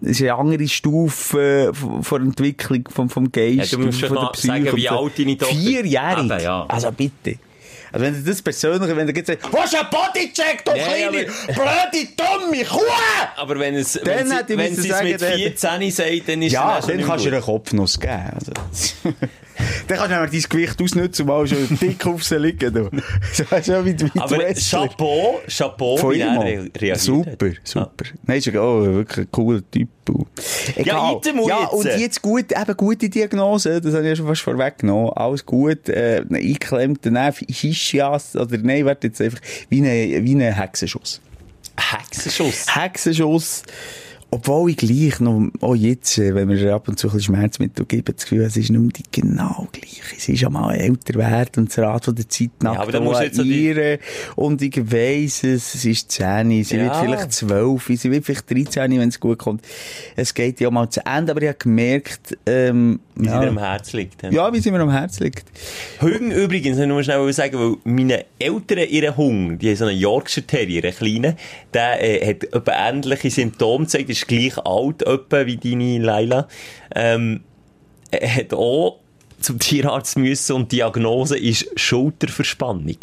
[0.00, 3.72] das ist eine andere Stufe von, von Entwicklung vom, vom Geist.
[3.72, 6.42] Ja, du musst von schon Psyche sagen, und wie alt deine Tochter- Vierjährig.
[6.42, 6.66] Ja.
[6.68, 7.36] Also bitte.
[7.92, 10.78] Also wenn du das persönlich, wenn du jetzt sagst, was ist ein Bodycheck, du Nee,
[10.80, 12.80] kleine, blöde, dumme Kuh!
[13.36, 16.52] Aber wenn es, Dann wenn sie, wenn sie es mit dann- 14 sagt, dann ist
[16.52, 18.30] Ja, es dann kannst du ihr einen Kopfnuss geben.
[18.34, 18.52] Also.
[19.86, 22.72] Dann kannst du nämlich dein Gewicht ausnutzen mal schon dick auf sie liegen.
[22.72, 22.90] Du.
[23.32, 24.54] So weißt du, wie, wie Aber.
[24.54, 28.04] Chapeau, Chapeau, Von wie er reagiert Super, super.
[28.26, 29.88] Nein, ist ja auch wirklich ein cooler Typ.
[30.76, 31.16] Egal.
[31.16, 31.72] Itemu ja, jetzt.
[31.72, 35.12] und jetzt gut, eben gute Diagnose, das habe ich ja schon fast vorweggenommen.
[35.12, 40.54] Alles gut, äh, eingeklemmter Nerv, Ischias, oder nein, warte jetzt einfach, wie ein, wie ein
[40.54, 41.20] Hexenschuss.
[41.76, 42.66] Hexenschuss.
[42.74, 43.62] Hexenschuss.
[44.30, 47.86] Obwohl ich gleich noch, auch jetzt, äh, wenn wir ab und zu ein bisschen Schmerzmittel
[47.86, 50.02] geben, das Gefühl, es ist mehr die genau gleich.
[50.16, 53.00] Es ist ja mal älter werden und das Rad von der Zeit nach aber da
[53.00, 53.98] musst jetzt die-.
[54.36, 56.84] Und ich weiss es, es ist 10, sie Ja.
[56.84, 59.64] wird vielleicht 12, sie wird vielleicht 13, wenn es gut kommt.
[60.14, 63.56] Es geht ja mal zu Ende, aber ich habe gemerkt, ähm, Wie sie dir am
[63.56, 64.22] ja, Herz liegt.
[64.30, 65.46] ja, wie sie mir am Herz liegt.
[66.00, 69.98] Hüng übrigens, ich nur schnell sagen, weil meine Eltern, ihren Hung, die haben so einen
[69.98, 71.34] Yorkshire Terrier, einen kleinen,
[71.72, 72.46] der äh, hat
[72.90, 76.48] ähnliche Symptome gezeigt, ist gleich alt etwa wie deine Leila.
[76.94, 77.42] Ähm,
[78.10, 79.00] er hat auch
[79.40, 82.96] zum Tierarzt müssen und die Diagnose ist Schulterverspannung.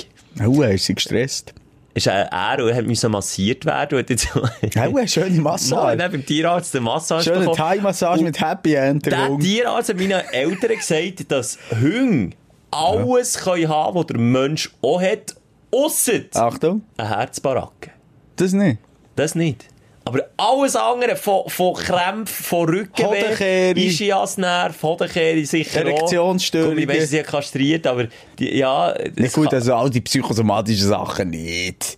[0.46, 1.54] Oh, er ist sie gestresst.
[1.94, 4.28] Ist er, er hat müssen massiert werden und jetzt...
[4.36, 4.42] Oh,
[4.76, 5.96] eine schöne Massage.
[5.96, 7.52] dann beim Tierarzt eine Massage Schöne.
[7.54, 9.06] Thai-Massage mit Happy End.
[9.06, 12.36] Der Tierarzt hat meinen Eltern gesagt, dass Hunde
[12.72, 15.36] alles können haben, was der Mensch auch hat,
[15.72, 17.92] ausser Achtung, eine Herzbaracke.
[18.36, 18.80] das nicht.
[19.16, 19.66] Das nicht.
[20.08, 23.72] Aber alles andere, von, von Krämpfen, von Rückenweh.
[23.72, 26.78] Ischiasnerv, Hodenkehre sicher Erektionsstörungen.
[26.78, 26.82] auch.
[26.82, 28.06] Ich weiss, sie hat kastriert, aber
[28.38, 28.94] die, ja...
[29.16, 31.98] Nicht gut, also all die psychosomatischen Sachen nicht.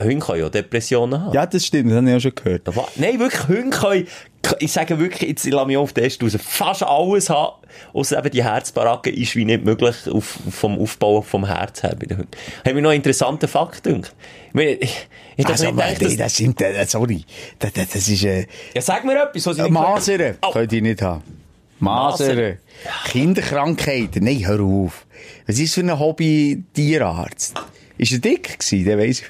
[0.00, 1.34] Hunde können ja Depressionen haben.
[1.34, 2.66] Ja, das stimmt, das habe ich ja schon gehört.
[2.66, 4.08] Aber- Nein, wirklich, Hunde können,
[4.58, 7.54] ich sage wirklich, jetzt lasse mich auf den Test raus, fast alles haben,
[7.92, 12.06] außer eben die Herzbaracke ist wie nicht möglich auf, vom Aufbau vom Herz her bei
[12.06, 12.30] den Hunden.
[12.64, 14.14] Hat mir noch einen interessanten Fakt gedacht.
[14.48, 17.24] Ich meine, ich, ich Also, also, nicht gedacht, dass, das stimmt, äh, sorry.
[17.58, 20.38] Das, das, das ist, äh, ja, sag mir etwas, was ich äh, Masern.
[20.42, 21.22] Oh, Könnt ihr nicht haben.
[21.78, 22.58] Masern.
[23.06, 24.24] Kinderkrankheiten.
[24.24, 25.06] Nein, hör auf.
[25.46, 27.54] Was ist für ein Hobby Tierarzt?
[27.98, 28.84] Ist er dick gewesen?
[28.84, 29.26] Der weiss ich.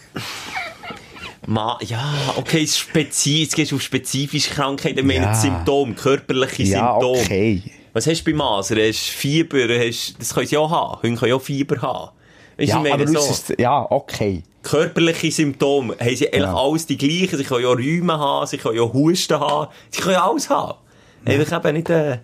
[1.46, 5.34] Ma, ja, okay, spezi jetzt gehst du auf spezifische Krankheiten, ich meine Ja.
[5.34, 7.20] Symptome, körperliche Ja, Symptome.
[7.20, 7.62] okay.
[7.92, 8.78] Was hast du bei Masern?
[8.78, 9.58] Hast du Fieber?
[9.86, 11.02] Hast, das können sie auch haben.
[11.02, 12.10] Hunde können auch Fieber haben.
[12.56, 13.18] Weißt Ja, ich aber so.
[13.18, 14.42] ist, ja, okay.
[14.62, 16.56] körperliche Symptome haben sie eigentlich Ja.
[16.56, 17.36] alles die gleichen.
[17.38, 20.78] Sie können ja Rheuma haben, sie können ja Husten haben, sie können ja alles haben.
[21.24, 22.20] Einfach eben nicht einen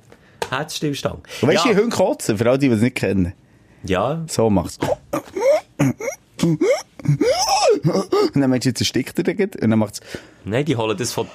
[0.49, 1.21] Herzstillstand.
[1.43, 1.77] Und weißt du, ja.
[1.77, 2.39] Hunde kotzen?
[2.39, 3.33] Für alle, die es nicht kennen.
[3.85, 4.79] ja, So macht's.
[6.43, 6.61] Und
[8.35, 10.01] dann meinst du, jetzt erstickt er den und dann macht's
[10.45, 11.29] nein, die holen das von...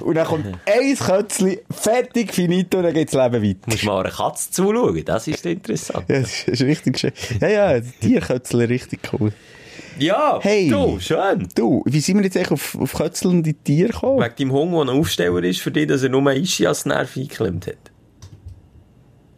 [0.00, 3.58] Und dann kommt ein Kötzchen, fertig, finito, und dann geht's Leben weiter.
[3.66, 6.04] Musst du mal einer Katze zuschauen, das ist interessant.
[6.08, 7.12] Ja, das ist richtig schön.
[7.40, 9.32] Ja, ja, die Tierkötzchen, richtig cool.
[9.98, 10.68] Ja, Hey.
[10.68, 11.48] du, schön.
[11.54, 14.22] Du, wie sind wir jetzt eigentlich auf, auf die Tiere gekommen?
[14.22, 17.93] Wegen deinem Hund, der ein Aufsteller ist, für dich, dass er nur Ischias-Nerv eingeklemmt hat.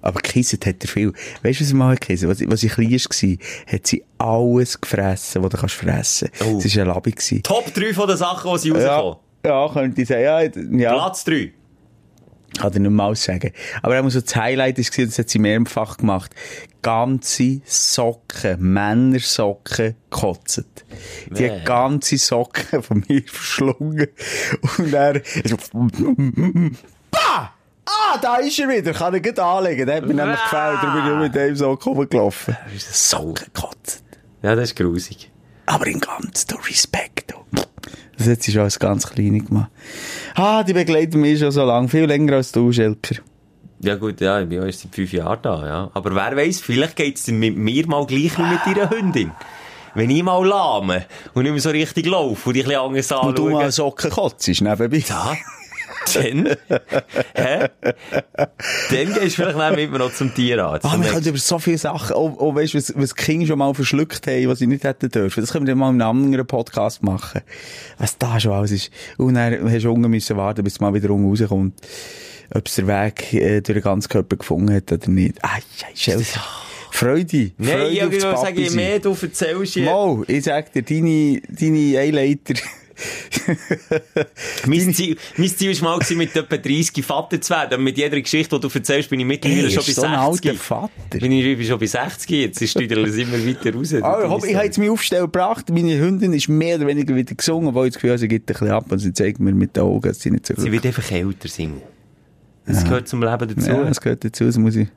[0.06, 1.12] Aber gekisset hat er viel.
[1.42, 5.42] Weißt du, was ich mal gekisset Was, was ich klein war, hat sie alles gefressen,
[5.42, 6.28] was du kannst fressen.
[6.44, 6.58] Oh.
[6.64, 7.10] Es war ein Labi.
[7.10, 7.42] gewesen.
[7.42, 9.16] Top 3 von den Sachen, die sie rauskommen.
[9.44, 10.22] Ja, ja, könnte ich sagen.
[10.22, 10.42] Ja,
[10.78, 10.92] ja.
[10.94, 11.52] Platz 3.
[12.58, 13.52] Kann ich nicht mal sagen.
[13.82, 16.30] Aber auch so das Highlight gewesen, das hat sie mehrfach gemacht.
[16.80, 20.64] Ganze Socken, Männersocken gekotzt.
[21.36, 21.50] Die Nee.
[21.50, 24.06] hat ganze Socken von mir verschlungen.
[24.78, 25.20] Und er!
[27.87, 29.87] Ah, da ist er wieder, kann ich gut anlegen.
[29.87, 32.57] Der hat mir nämlich gefällt, darum bin ich mit dem Socken rumgelaufen.
[32.79, 34.03] Socken gekotzt.
[34.42, 35.31] Ja, das ist grusig.
[35.66, 37.33] Aber in ganz, du Respekt.
[37.33, 37.62] du.
[38.18, 39.70] Das hat sie schon als ganz Kleine gemacht.
[40.35, 41.89] Ah, die begleiten mich schon so lange.
[41.89, 43.16] Viel länger als du, Schelker.
[43.80, 45.91] Ja gut, ja, ich bin erst seit fünf Jahren da, ja.
[45.93, 49.32] Aber wer weiß, vielleicht geht's dir mit mir mal gleich wie mit deiner Hündin.
[49.95, 53.12] wenn ich mal lahme und nicht mehr so richtig laufe und die ein bisschen anders
[53.12, 53.28] anschaue.
[53.28, 55.05] Und du mal Socken kotzt, nebenbei.
[55.07, 55.37] Ja.
[56.14, 56.46] Dann,
[57.34, 57.68] hä?
[58.90, 60.84] Dann gehst du vielleicht dann mit mir noch zum Tierarzt.
[60.84, 63.59] Ah, wir können über so viele Sachen, auch, auch weißt, was, was die Kinder schon
[63.59, 65.40] mal verschluckt haben, was sie nicht hätten dürfen.
[65.40, 67.42] Das können wir dann mal in einem anderen Podcast machen.
[67.98, 68.90] Was da schon alles ist.
[69.16, 71.74] Und dann hast du unten müssen warten, bis es mal wieder unten rauskommt.
[72.54, 75.42] Ob es der Weg äh, durch den ganzen Körper gefunden hat oder nicht.
[75.42, 75.59] Ah,
[75.94, 76.40] scheiße.
[76.92, 77.50] Freude.
[77.59, 79.84] Nein, Freude ich würde sagen, je mehr du erzählst, je...
[79.84, 82.54] Mal, ich sag dir, deine, deine Eileiter.
[84.66, 87.82] Mein Ziel, mein Ziel war mal, gewesen, mit etwa 30 Vater zu werden.
[87.84, 90.14] Mit jeder Geschichte, die du erzählst, bin ich mittlerweile Ey, schon bei ist so ein
[90.14, 90.59] alter 60.
[90.59, 91.18] Vater.
[91.18, 92.68] Bin ich, ich bin schon bei 60 jetzt.
[92.68, 93.94] Steuere es immer weiter raus.
[93.94, 95.68] Ah, ich, hab- ich habe jetzt mich aufstellen gebracht.
[95.70, 98.42] Meine Hündin ist mehr oder weniger wieder gesungen, weil ich das Gefühl habe, sie geht
[98.42, 100.62] ein bisschen ab und sie zeigt mir mit den Augen, dass sie nicht so Sie
[100.62, 101.82] gut wird einfach älter, Simon.
[102.66, 103.70] Das gehört zum Leben dazu.
[103.70, 104.88] Ja, das gehört dazu, das muss ich,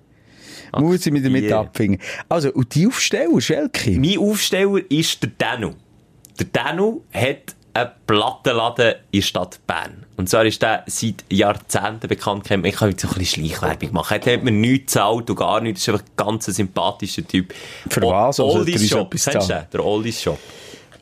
[0.75, 1.59] muss ich mich damit Akzeptieren.
[1.59, 2.01] abfinden.
[2.27, 3.91] Also, und die Aufsteller, Schelke?
[3.99, 5.73] Mein Aufsteller ist der Danu.
[6.39, 10.05] Der Danu hat einen Plattenladen in der Stadt Bern.
[10.17, 12.49] Und zwar ist der seit Jahrzehnten bekannt.
[12.49, 14.19] Ich kann jetzt so ein bisschen Schleichwerbung machen.
[14.23, 15.85] Er hat mir nichts gezahlt und gar nichts.
[15.85, 17.53] Das ist einfach ein ganz sympathischer Typ.
[17.89, 18.39] Für was?
[18.39, 19.11] Also, Oldies Shop.
[19.11, 19.65] Kennst du den?
[19.71, 20.39] Der Oldies Shop.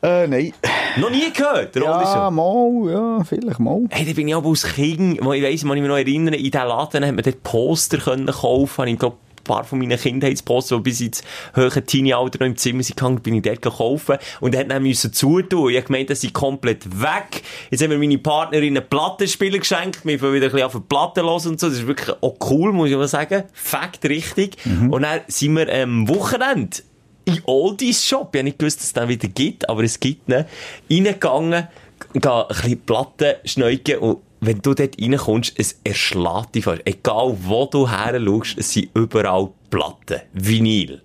[0.00, 0.52] Äh, nein.
[0.98, 2.32] Noch nie gehört, der Ja, Shop.
[2.32, 3.80] mal, ja, vielleicht mal.
[3.90, 6.44] Hey, da bin ich aber als Kind, ich weiss, kann ich mich noch erinnern, in
[6.44, 8.78] diesen Laden hat man dort Poster können kaufen.
[8.78, 11.22] Habe ich glaub, ein paar von meinen Kindheitsposter, die bis ins
[11.54, 14.16] höhere Teenie-Alter noch im Zimmer sind gehangen, bin ich dort kaufen.
[14.40, 15.70] Und dann haben müssen zutun.
[15.70, 17.42] Ich habe gemeint, das sind komplett weg.
[17.70, 20.04] Jetzt haben mir meine Partnerin einen Plattenspieler geschenkt.
[20.04, 21.68] Wir fangen wieder ein bisschen auf die Platte los und so.
[21.68, 23.44] Das ist wirklich auch cool, muss ich mal sagen.
[23.52, 24.56] Fakt richtig.
[24.90, 26.78] Und dann sind wir am Wochenende
[27.24, 28.30] in Oldies Shop.
[28.32, 30.44] Ich habe nicht gewusst, dass es den wieder gibt, aber es gibt ihn.
[30.90, 31.68] Reingegangen,
[32.14, 36.82] gehe ein bisschen Platten schneuken und wenn du dort reinkommst, es erschlägt dich fast.
[36.84, 40.20] Egal wo du her schaust, es sind überall Platten.
[40.32, 41.02] Vinyl.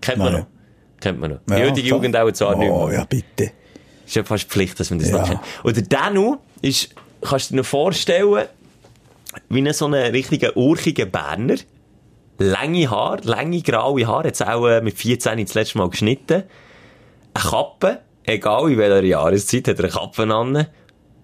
[0.00, 0.38] Kennt man Ja.
[0.40, 0.46] noch?
[1.00, 1.38] Kennt man noch.
[1.48, 1.88] Ja, Die heutige.
[1.88, 2.98] Jugend auch zwar nicht Oh, mehr.
[2.98, 3.52] ja, bitte.
[4.06, 5.18] Ist ja fast Pflicht, dass man das Ja.
[5.18, 5.40] noch kennt.
[5.62, 8.44] Und der Danu ist, kannst du dir vorstellen,
[9.48, 11.56] wie ein so ein richtiger urchiger Berner.
[12.38, 16.42] Lange Haar, lange graue Haare, jetzt auch äh, mit 14 das letzte Mal geschnitten.
[17.34, 20.66] Eine Kappe, egal in welcher Jahreszeit, hat er eine Kappe an.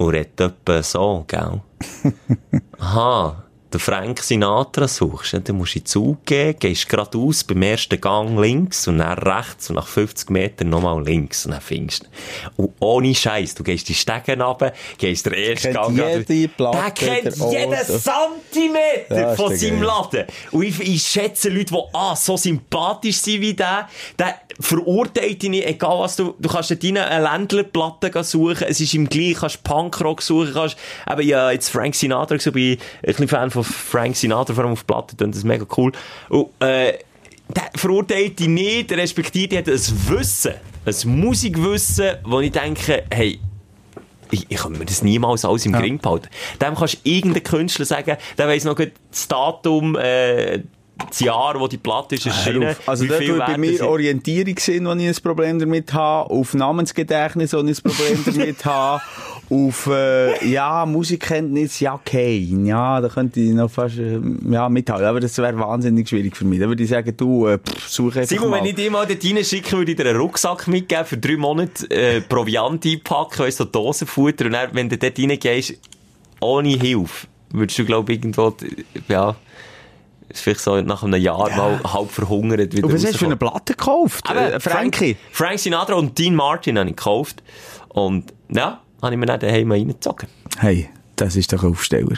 [0.03, 1.61] Und redet etwa so, gell?
[2.81, 7.63] Aha, den Frank Sinatra suchst, dann musst du in den Zug gehen, gehst geradeaus, beim
[7.63, 12.05] ersten Gang links und dann rechts und nach 50 Metern nochmal links und dann findest
[12.57, 12.63] du.
[12.63, 16.49] Und ohne Scheiß, du gehst die Stegen runter, gehst den ersten Kennt Gang jede Der
[16.49, 17.87] Platte kennt der jeden Ort.
[17.87, 19.83] Zentimeter Ja, von seinem.
[19.83, 20.27] Laden.
[20.51, 25.51] Und ich, ich schätze Leute, die ah, so sympathisch sind wie der, der verurteilt dich
[25.51, 29.35] nicht, egal was du, du kannst rein eine Ländlerplatte gehen suchen, es ist ihm gleich,
[29.35, 30.77] kannst Punkrock suchen, kannst,
[31.11, 34.65] eben, ja, jetzt Frank Sinatra gesehen, bin ich ein bisschen Fan von Frank Sinatra, vor
[34.65, 35.93] allem auf Platte, das ist mega cool.
[36.29, 36.99] Und, äh,
[37.49, 39.75] der verurteilt dich nicht, respektiert dich, hat ein
[40.09, 40.55] Wissen,
[40.85, 43.39] ein Musikwissen, wo ich denke, hey,
[44.31, 46.29] ich, ich kann mir das niemals alles im Gring behalten.
[46.61, 50.63] Dem kannst du irgendeinen Künstler sagen, der weiss noch das Datum, äh,
[51.09, 52.75] das Jahr, wo die Platte ist erschienen.
[52.87, 57.59] Also, da ich bei mir Orientierungssinn, wo ich ein Problem damit habe, auf Namensgedächtnis, wo
[57.59, 59.03] ich ein Problem damit habe,
[59.51, 65.07] auf, äh, ja, Musikkenntnis, ja, okay, ja, da könnte ich noch fast, äh, ja, mithalten,
[65.07, 66.59] aber das wäre wahnsinnig schwierig für mich.
[66.59, 68.61] Da würde ich sagen, du, äh, pff, such einfach Simon, mal.
[68.61, 71.91] wenn ich dir mal dort reinschicke, würde ich dir einen Rucksack mitgeben, für drei Monate
[71.91, 75.75] äh, Proviant einpacken, weißt so Dosenfutter, und dann, wenn du dort reingehst,
[76.41, 78.55] ohne Hilfe, würdest du, glaube ich, irgendwo,
[79.09, 79.37] ja,
[80.35, 83.27] ist vielleicht so nach einem Jahr mal halb verhungert wieder Und was hast du für
[83.27, 83.37] eine.
[83.37, 84.25] Platte gekauft?
[84.29, 85.17] Aber Äh, Frankie?
[85.31, 87.43] Frank, Sinatra und Dean Martin habe ich gekauft.
[87.89, 90.29] Und, ja, habe ich mir dann daheim reingezogen.
[90.59, 92.17] Hey, das ist doch ein Aufsteller.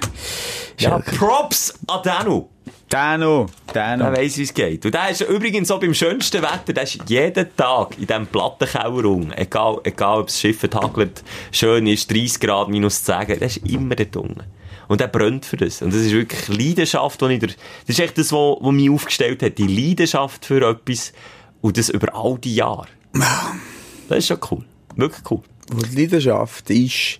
[0.79, 0.99] Ja.
[0.99, 2.49] Props an Danu.
[2.95, 4.05] Dano, Dano.
[4.05, 4.85] Der weiss, wie es geht.
[4.87, 9.03] Und der ist übrigens so beim schönsten Wetter, der ist jeden Tag in diesem Plattenkeller
[9.03, 9.33] rum.
[9.35, 13.97] Egal, egal ob das Schiff hagelt, schön ist, 30 Grad, minus 10, der ist immer
[13.97, 14.45] dort unten.
[14.87, 15.83] Und der brennt für das.
[15.83, 18.89] Und das ist wirklich Leidenschaft, die ich der, das ist echt das, was, was mich
[18.89, 19.59] aufgestellt hat.
[19.59, 21.13] Die Leidenschaft für etwas.
[21.63, 22.87] Und das über all die Jahre.
[24.09, 24.65] Das ist schon cool.
[24.95, 25.43] Wirklich cool.
[25.73, 27.19] Und Leidenschaft ist,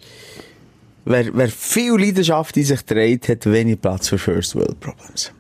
[1.05, 5.33] wer, wer viel Leidenschaft in sich trägt, hat wenig Platz für First World Problems.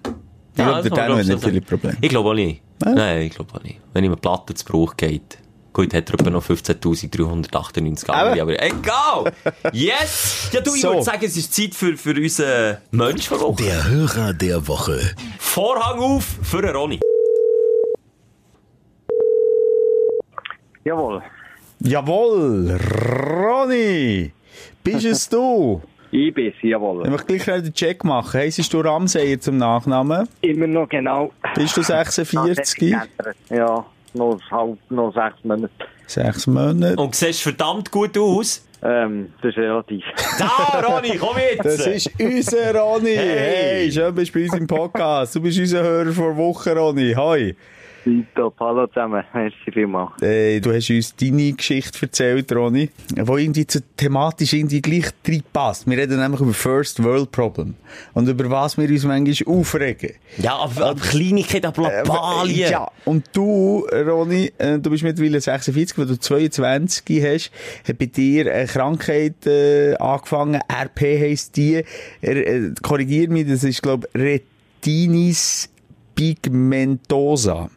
[0.57, 1.61] Ich glaube, der Dano hat nicht ich, viele.
[1.61, 1.97] Probleme.
[2.01, 2.63] Ich glaube auch nicht.
[2.85, 2.93] Ja?
[2.95, 3.81] Nein, ich glaube auch nicht.
[3.93, 5.39] Wenn ihm eine Platte zu Bruch geht.
[5.73, 9.33] Gut, hat er etwa noch 15.398 andere, aber egal!
[9.73, 10.51] Yes!
[10.53, 10.91] Ja, du, ich So.
[10.91, 13.61] würde sagen, es ist Zeit für, für unseren Mensch der Woche.
[13.65, 15.01] Der Hörer der Woche.
[15.41, 17.01] Vorhang auf für den Ronny.
[20.85, 21.23] Jawohl.
[21.81, 22.79] Jawohl,
[23.37, 24.33] Ronny!
[24.85, 25.83] Bist es du?
[26.17, 27.03] Ich bin's, jawohl.
[27.03, 28.39] Ich möchte gleich schnell den Check machen.
[28.39, 30.29] Heisst du Ramseyer zum Nachnamen?
[30.43, 31.33] Immer noch genau.
[31.57, 32.95] Bist du 46?
[33.51, 33.85] Ja.
[34.13, 35.73] noch, halt noch sechs Monate.
[36.07, 36.95] Sechs Monate.
[37.03, 38.65] Und siehst verdammt gut aus.
[38.85, 40.05] Ähm, das ist relativ.
[40.39, 41.65] Da, Ronny, komm jetzt!
[41.65, 43.17] Das ist unser Ronny.
[43.17, 43.39] Hey.
[43.39, 45.35] Hey, schön bist du bei uns im Podcast.
[45.35, 47.13] Du bist unser Hörer vor Woche, Ronny.
[47.17, 47.57] Hoi.
[48.35, 49.25] Top, hallo zusammen.
[49.33, 50.13] Merci vielmals.
[50.21, 55.89] Hey, du hast uns deine Geschichte erzählt, Ronny, die irgendwie zu thematisch irgendwie gleich reinpasst.
[55.89, 57.75] Wir reden nämlich über First World Problem.
[58.13, 60.11] Und über was wir uns manchmal aufregen.
[60.37, 62.67] Ja, aber, Kleinigkeit, aber Lappalien.
[62.69, 67.53] Äh, Ja, und du, Ronny, äh, du bist mittlerweile 46, weil du 22 hast,
[67.89, 71.83] hat bei dir eine Krankheit äh, angefangen, RP heisst die,
[72.21, 75.71] er, äh, korrigier mich, das ist, glaube Retinis
[76.15, 77.71] pigmentosa.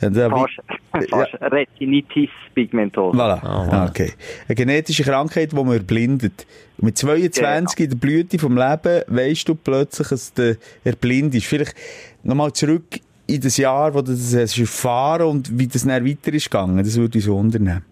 [0.00, 3.16] Äh, da- Fast, fast Retinitis pigmentosa.
[3.16, 3.40] Voilà.
[3.44, 4.12] Ah, okay.
[4.48, 6.46] Eine genetische Krankheit, die man erblindet.
[6.78, 11.46] Mit 22 in der Blüte vom Leben weisst du plötzlich, dass du erblindest.
[11.46, 11.74] Vielleicht
[12.22, 16.32] nochmal zurück in das Jahr, wo du das hast erfahren und wie das dann weiter
[16.32, 16.78] ist gegangen.
[16.84, 17.82] Das würde uns wundern.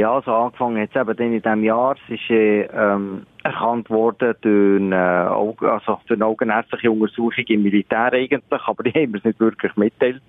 [0.00, 1.94] Ja, also angefangen jetzt eben dann in diesem Jahr.
[2.08, 7.64] Es ist äh, ähm, erkannt worden durch eine, Augen- also durch eine augenärztliche Untersuchung im
[7.64, 10.22] Militär eigentlich, aber die haben wir es nicht wirklich mitteilt.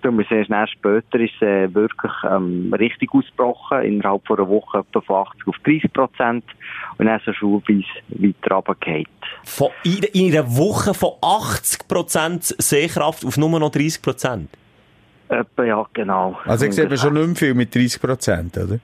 [0.00, 4.48] Darum ist es erst später ist es äh, wirklich ähm, richtig ausgebrochen, innerhalb von einer
[4.48, 6.44] Woche etwa von 80 auf 30 Prozent
[6.96, 9.06] und dann so schulweise weiter runtergefallen.
[9.44, 14.46] Von, in, in einer Woche von 80% Sehkraft auf nur noch 30%.
[15.28, 16.38] Etwa, ja, genau.
[16.46, 18.78] Also ich sehe schon nicht mehr viel mit 30 Prozent, oder?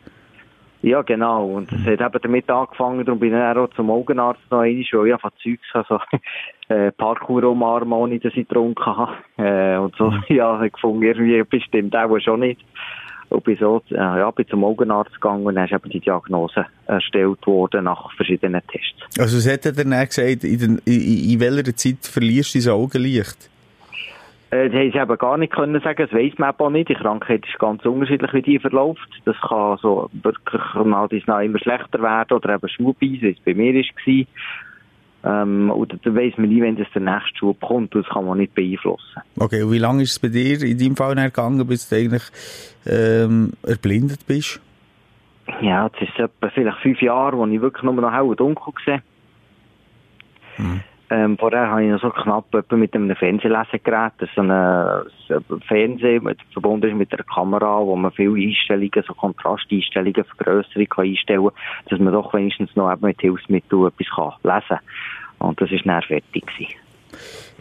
[0.84, 1.46] Ja, genau.
[1.46, 5.06] Und es hat eben damit angefangen, darum bin ich auch zum Augenarzt noch einmal, weil
[5.06, 5.98] ich einfach Zeugs also
[6.68, 9.12] äh, Parkour umarmen, ohne dass ich getrunken habe.
[9.38, 12.60] Äh, und so, ja, ich gefunden, irgendwie bestimmt auch schon nicht.
[13.30, 16.66] Und bin so, äh, ja, bin zum Augenarzt gegangen und dann ist eben die Diagnose
[16.86, 19.18] erstellt worden nach verschiedenen Tests.
[19.18, 22.74] Also was hat er dann gesagt, in, den, in, in welcher Zeit verlierst du dein
[22.74, 23.48] Augenlicht?
[24.54, 26.88] Äh, das haben sie eben gar nicht können sagen, das weiss man auch nicht.
[26.88, 29.08] Die Krankheit ist ganz unterschiedlich, wie die verläuft.
[29.24, 33.74] Das kann so wirklich mal immer schlechter werden oder eben schwuppis, wie es bei mir
[33.74, 35.42] war.
[35.42, 37.94] Ähm, oder dann weiss man nie, wenn das der nächste Schub kommt.
[37.94, 39.22] Das kann man nicht beeinflussen.
[39.38, 42.24] Okay, und wie lange ist es bei dir in deinem Fall gegangen, bis du eigentlich
[42.86, 44.60] ähm, erblindet bist?
[45.62, 48.38] Ja, jetzt ist es etwa vielleicht fünf Jahre, wo ich wirklich nur noch hell und
[48.38, 49.02] dunkel gesehen
[51.14, 56.38] ähm, vorher habe ich noch so knapp mit einem Fernsehlesegerät, das so ein Fernseher mit,
[56.52, 62.00] verbunden ist mit einer Kamera, wo man viele Einstellungen, so Kontrasteinstellungen, Vergrößerung einstellen kann, dass
[62.00, 64.80] man doch wenigstens noch eben mit Hilfsmitteln etwas kann lesen
[65.38, 65.48] kann.
[65.48, 66.74] Und das ist dann fertig gewesen.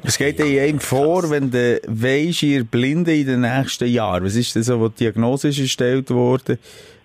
[0.01, 4.23] Was geht dir in einem vor, wenn du weisst, ihr Blinde in den nächsten Jahren?
[4.23, 6.57] Was ist das so, wo die Diagnose ist erstellt wurde?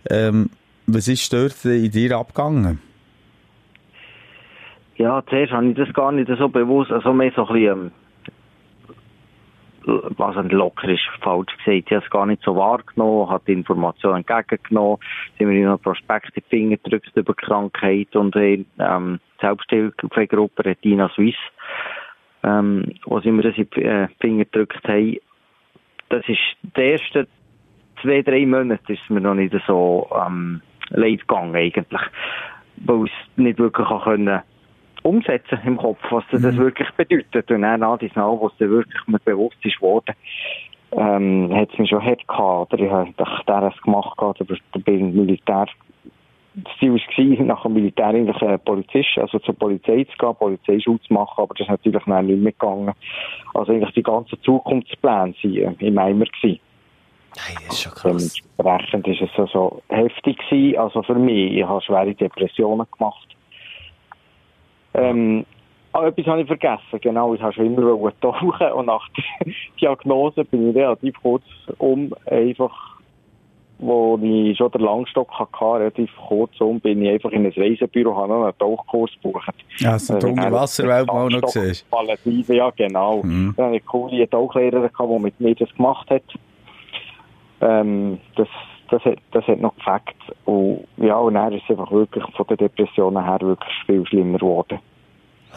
[0.08, 0.48] Ähm,
[0.86, 2.87] was ist dort in dir abgegangen?
[4.98, 7.92] Ja, zuerst habe ich das gar nicht so bewusst, also mehr so ein bisschen,
[9.86, 10.88] ähm, was ein locker
[11.20, 11.68] falsch gesagt.
[11.68, 14.98] Ich habe es gar nicht so wahrgenommen, habe die Informationen entgegengenommen,
[15.38, 20.64] sind mir noch ein Prospekt in die Finger gedrückt über Krankheit und ähm, die Selbsthilfegruppe
[20.64, 21.38] Retina Suisse,
[22.42, 25.16] ähm, wo sie mir das in die äh, Finger gedrückt haben.
[26.08, 26.40] Das ist
[26.76, 27.28] die ersten
[28.02, 32.02] zwei, drei Monate ist es mir noch nicht so ähm, leid gegangen eigentlich,
[32.78, 34.42] weil ich es nicht wirklich können
[35.08, 37.50] umsetzen im Kopf, was das wirklich bedeutet.
[37.50, 40.14] Und dann nach diesem Mal, wo es dann wirklich mir bewusst ist worden,
[40.92, 42.72] ähm, hat es mich schon hart gehabt.
[42.72, 45.66] Oder ich habe es gemacht, gehabt, aber ich bin Militär.
[46.54, 51.00] Das Ziel war, nach dem Militär eigentlich äh, Polizist, also zur Polizei zu gehen, Polizeischule
[51.00, 52.94] zu machen, aber das ist natürlich dann nicht mehr gegangen.
[53.54, 56.60] Also eigentlich die ganzen Zukunftspläne waren äh, im Eimer gewesen.
[57.36, 58.40] Nein, das ist schon krass.
[58.58, 61.52] Dementsprechend ist es also heftig gewesen, also für mich.
[61.52, 63.37] Ich habe schwere Depressionen gemacht.
[64.94, 65.44] Ähm,
[65.92, 70.44] aber etwas habe ich vergessen, genau, ich habe schon immer tauchen und nach der Diagnose
[70.44, 71.44] bin ich relativ kurz
[71.78, 72.98] um, einfach,
[73.78, 78.14] wo ich schon den Langstock hatte, relativ kurz um, bin ich einfach in ein Reisebüro,
[78.16, 79.54] habe noch einen Tauchkurs gebucht.
[79.78, 81.76] Ja, also die Unterwasserwelt mal noch gesehen.
[81.90, 83.22] Palliative, ja genau.
[83.22, 83.54] Mhm.
[83.56, 86.22] Dann hatte ich eine coole Tauchlehrerin, die mit mir das gemacht hat.
[87.60, 88.48] Ähm, das,
[88.90, 90.16] das, hat, das hat noch gefackt.
[90.44, 94.38] Und ja, und dann ist es einfach wirklich von den Depressionen her wirklich viel schlimmer
[94.38, 94.78] geworden.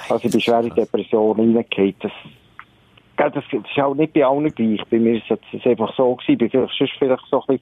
[0.09, 1.95] Also ich bin schwer in Depressionen reingefallen.
[1.99, 2.11] Das,
[3.17, 4.81] gell, das, das ist auch nicht bei allen gleich.
[4.89, 6.37] Bei mir ist es einfach so gewesen.
[6.37, 7.61] Bei vielleicht, sonst vielleicht so ein bisschen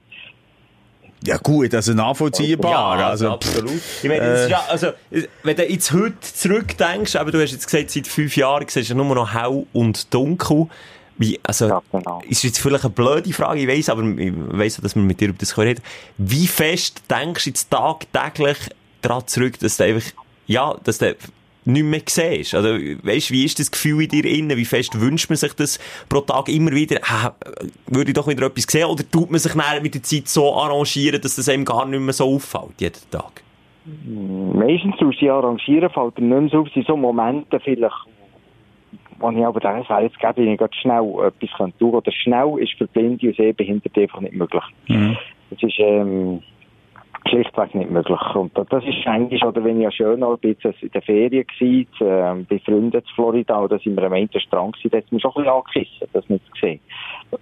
[1.26, 3.00] Ja gut, also nachvollziehbar.
[3.00, 3.82] Ja, also, absolut.
[4.02, 4.88] Ich meine, das ist äh, ja, also,
[5.44, 8.96] wenn du jetzt heute zurückdenkst, aber du hast jetzt gesagt, seit fünf Jahren siehst du
[8.96, 10.68] nur noch hell und dunkel.
[11.20, 12.22] Wie, also, Ja, genau.
[12.28, 15.28] ist jetzt vielleicht eine blöde Frage, ich weiss, aber ich weiss, dass wir mit dir
[15.28, 15.82] über das reden.
[16.18, 18.58] Wie fest denkst du jetzt tagtäglich
[19.02, 20.10] daran zurück, dass du einfach,
[20.48, 21.14] ja, dass du
[21.66, 22.56] nicht mehr siehst?
[22.56, 24.56] Also, weißt, wie ist das Gefühl in dir innen?
[24.56, 26.96] Wie fest wünscht man sich das pro Tag immer wieder?
[26.96, 27.32] Äh,
[27.88, 28.86] würde ich doch wieder etwas sehen?
[28.86, 32.00] Oder tut man sich dann mit der Zeit so arrangieren, dass das einem gar nicht
[32.00, 33.44] mehr so auffällt, jeden Tag?
[33.84, 37.96] Meistens tust du dich arrangieren, fällt dir nicht mehr so auf, sind so Momente vielleicht,
[39.20, 41.86] wo ich aber denke, es wäre jetzt gäbe, wenn ich grad schnell etwas tun könnte.
[41.86, 44.64] Oder schnell ist für Blinde und Sehbehinderte einfach nicht möglich.
[45.50, 46.42] Das ist, ähm,
[47.28, 48.20] schlichtweg nicht möglich.
[48.36, 51.46] Und das ist eigentlich, oder wenn ich ja schön war, bin jetzt in der Ferien
[51.46, 55.06] gewesen, äh, bei Freunden in Florida, da sind wir am einen Strand gewesen, da hat
[55.06, 56.80] es mich schon ein bisschen angekissen, das nicht zu sehen.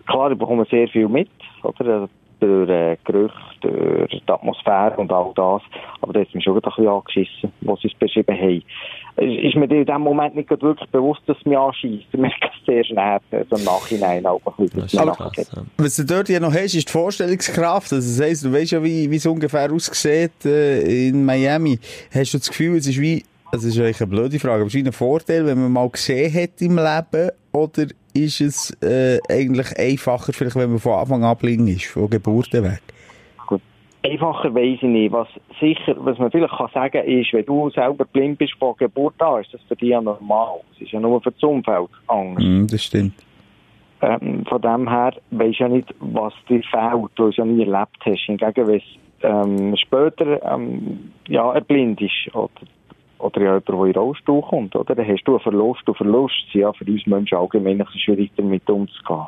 [0.07, 1.29] Klar, ich bekomme sehr viel mit,
[1.63, 2.09] oder?
[2.39, 5.61] Durch äh, Gerüche, durch die Atmosphäre und all das.
[6.01, 8.63] Aber da hat es mich schon ein bisschen angeschissen, was sie es beschrieben haben.
[9.15, 12.05] Es ist mir in dem Moment nicht wirklich bewusst, dass es mich anschießt.
[12.11, 13.19] Ich merke es sehr schnell,
[13.49, 14.81] so im Nachhinein auch ein bisschen.
[14.81, 15.63] Das ist dass krass, ja.
[15.77, 17.91] Was du dort ja noch hast, ist die Vorstellungskraft.
[17.91, 21.79] Also, das heisst, du weißt ja, wie, wie es ungefähr aussieht äh, in Miami.
[22.13, 24.75] Hast du das Gefühl, es ist wie, das ist eigentlich eine blöde Frage, aber ist
[24.75, 30.33] ein Vorteil, wenn man mal gesehen hat im Leben, oder ist es äh, eigentlich einfacher,
[30.33, 32.81] vielleicht, wenn man von Anfang an blind ist, von Geburt weg?
[33.47, 33.61] Gut.
[34.03, 35.11] Einfacher weiss ich nicht.
[35.11, 35.27] Was
[35.59, 39.41] sicher, was man vielleicht kann sagen ist, wenn du selber blind bist von Geburt an,
[39.41, 40.59] ist das für dich ja normal.
[40.75, 42.43] Es ist ja nur für das Umfeld anders.
[42.43, 43.13] Mm, das stimmt.
[44.01, 47.45] Ähm, von dem her weisst du ja nicht, was dir fehlt, weil du es ja
[47.45, 48.25] nie erlebt hast.
[48.25, 48.83] Hingegen, wenn es
[49.23, 52.51] ähm, später ähm, ja, erblind ist oder,
[53.19, 55.87] oder jemand, der in Rollstuhl kommt, oder, dann hast du einen Verlust.
[55.87, 59.27] Und Verlust sind ja für uns Menschen allgemein schwierig, damit umzugehen.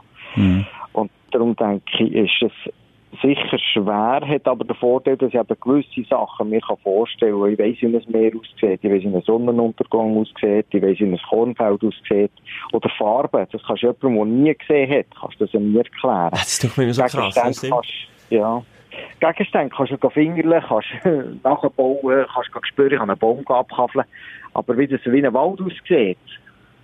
[0.94, 2.74] Und darum denke ich, ist es
[3.22, 7.52] sicher schwer, hat aber den Vorteil, dass ich eben gewisse Sachen mir kann vorstellen kann.
[7.52, 11.06] Ich weiss, wie ein Meer aussieht, ich weiss, wie ein Sonnenuntergang aussieht, ich weiss, wie
[11.06, 12.32] ein Kornfeld aussieht.
[12.72, 16.30] Oder Farben, das kannst du jemandem, der nie gesehen hat, kannst du das nie erklären.
[16.32, 17.36] Das ist doch immer so krass.
[17.36, 17.64] Kannst,
[18.30, 18.62] ja.
[19.20, 20.88] Gegenstände kannst du fingerlen, kannst
[21.44, 24.06] nachbauen, kannst du spüren, ich kann einen Baum abkaffeln.
[24.54, 26.18] Aber wie das wie ein Wald aussieht,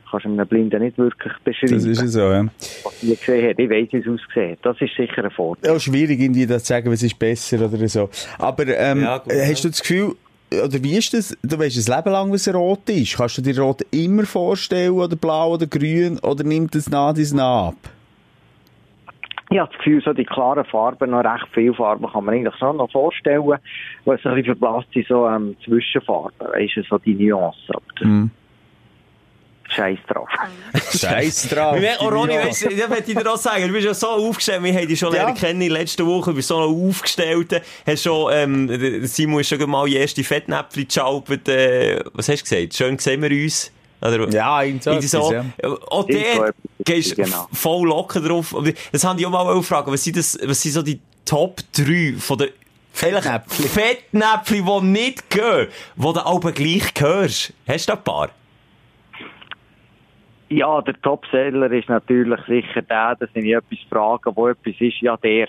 [0.10, 1.74] kannst du einem Blinden nicht wirklich beschreiben.
[1.74, 2.46] Das ist ja so, ja.
[2.84, 3.64] Was ich gesehen habe.
[3.64, 4.60] Ich weiss, wie es aussieht.
[4.62, 5.74] Das ist sicher ein Vorteil.
[5.74, 8.10] Ja, schwierig, irgendwie das zu sagen, was ist besser oder so.
[8.38, 10.16] Aber ähm, Ja, gut, hast du das Gefühl,
[10.52, 11.36] oder wie ist das?
[11.44, 13.18] Du weißt ein Leben lang, was rot ist.
[13.18, 17.36] Kannst du dir rot immer vorstellen, oder blau oder grün, oder nimmt es nach dies
[17.38, 17.76] ab?
[19.56, 22.56] Ich habe das Gefühl, so die klaren Farben, noch recht viele Farben kann man eigentlich
[22.58, 23.42] schon noch vorstellen,
[24.04, 27.62] was ein bisschen verblasst sind, so ähm, Zwischenfarben, weißt du, so die Nuancen.
[27.74, 28.32] Aber Mhm.
[29.70, 30.28] Scheiß drauf.
[30.94, 31.78] Scheiß drauf.
[32.02, 34.62] Oh, Ronny, weißt du, das möchte ich dir auch sagen, du bist ja so aufgestellt,
[34.62, 35.22] wir haben dich schon Ja.
[35.24, 39.48] lernen kennen in letzter Woche, du bist so noch aufgestellt, hast schon, ähm, Simon ist
[39.50, 42.74] schon mal die erste Fettnäpfchen geschaubert, äh, was hast du gesagt?
[42.76, 43.72] Schön sehen wir uns?
[44.14, 45.32] Oder, Ja, irgend so irgendwie so.
[45.32, 45.70] etwas, ja.
[45.90, 46.54] Auch der etwas,
[46.84, 47.48] gehst genau.
[47.52, 48.56] voll locker drauf.
[48.92, 52.16] Das haben die auch mal fragen, was sind das, was sind so die Top 3
[52.20, 52.50] von den
[52.94, 53.66] Fettnäpfchen.
[53.66, 57.54] Fettnäpfchen, die nicht gehen, die du aber gleich hörst.
[57.68, 58.30] Hast du da ein paar?
[60.50, 65.18] Ja, der Topseller ist natürlich sicher der, dass ich etwas frage, wo etwas ist, ja,
[65.18, 65.48] der.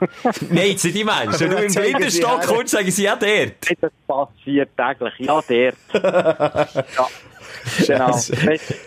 [0.50, 1.50] Nein, jetzt sind die Menschen.
[1.50, 3.80] Du im Blindenstock kommst, sagen sie ja dort.
[3.80, 5.72] Das passiert täglich, ja, der.
[5.94, 7.08] ja.
[7.86, 8.16] Genau.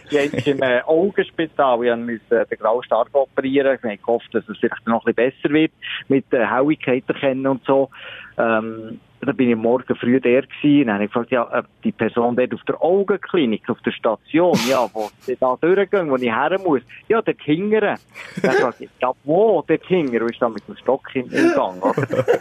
[0.10, 3.78] Jetzt im äh, Augenspital, ich musste den grauen Stark operieren.
[3.84, 5.72] Ich gehofft, dass es vielleicht noch ein bisschen besser wird
[6.08, 7.90] mit der Helligkeit erkennen und so.
[8.38, 10.88] Ähm, da bin ich morgen früh der gewesen.
[10.88, 14.58] Dann habe ich gefragt, ja, ob die Person dort auf der Augenklinik, auf der Station,
[14.70, 16.82] ja, wo sie da durchgehen, wo ich her muss.
[17.08, 17.98] Ja, dort hingern.
[18.42, 20.24] Dann frage ich, ja, wo dort hingern?
[20.24, 22.26] Und ist da mit dem Stock im, im Gang, oder?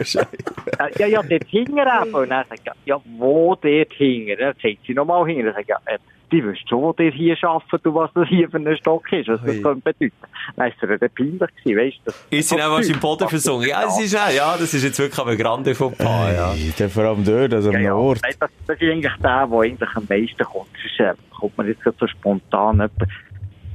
[0.79, 2.15] Äh, ja, ja, dort hingern eben.
[2.15, 4.37] Und dann sagt ja, wo dort hingern?
[4.39, 5.47] Dann sagt sie nochmal hingern.
[5.47, 5.97] Dann sagt ja, äh,
[6.31, 9.27] die wüsst schon, wo ihr hier arbeitet und was das hier für ein Stock ist,
[9.27, 10.11] was das könnte bedeuten.
[10.55, 12.01] Dann ist er dann peinlich gewesen, weißt du.
[12.05, 13.69] das- Ist sie dann was im Boden versunken?
[13.69, 16.53] Ja, das ist ja, ja, das ist jetzt wirklich aber grande vom Paar, ja.
[16.77, 18.13] Der vor allem dort, also am Ja, ja.
[18.13, 20.67] Das, das ist eigentlich der, der eigentlich am meisten kommt.
[20.81, 23.05] Sonst äh, kommt man jetzt gerade so spontan etwa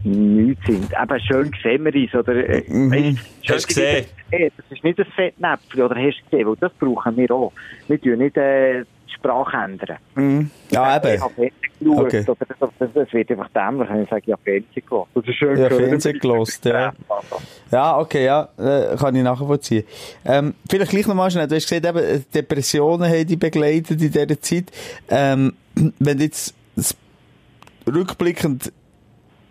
[0.07, 0.91] nichts sind.
[0.93, 2.35] Eben schön sehen wir uns, oder?
[2.37, 3.19] Äh, Mhm.
[3.43, 4.07] schön Hast du gesehen?
[4.31, 6.47] Hey, das ist nicht ein Fettnäpfchen, oder hast du gesehen?
[6.49, 7.53] Weil das brauchen wir auch.
[7.89, 8.85] Wir tun nicht äh,
[9.15, 9.97] Sprache ändern.
[10.15, 10.51] Mhm.
[10.71, 11.23] Ja, Ich eben.
[11.23, 12.25] habe Fernsehen geschaut, Okay.
[12.29, 15.09] oder das, das, das wird einfach dämlich, wenn ich sage, ja, Fernsehen gelassen.
[15.15, 15.69] Das ist schön Ja.
[15.69, 16.93] Fernsehen gelost, ja.
[17.71, 19.85] Ja, okay, ja, äh, kann ich nachvollziehen.
[20.25, 24.11] Ähm, vielleicht gleich nochmal schnell, du hast gesagt, eben, äh, Depressionen haben dich begleitet in
[24.13, 24.65] dieser Zeit.
[25.09, 25.55] Ähm,
[25.99, 26.55] wenn du jetzt
[27.87, 28.73] rückblickend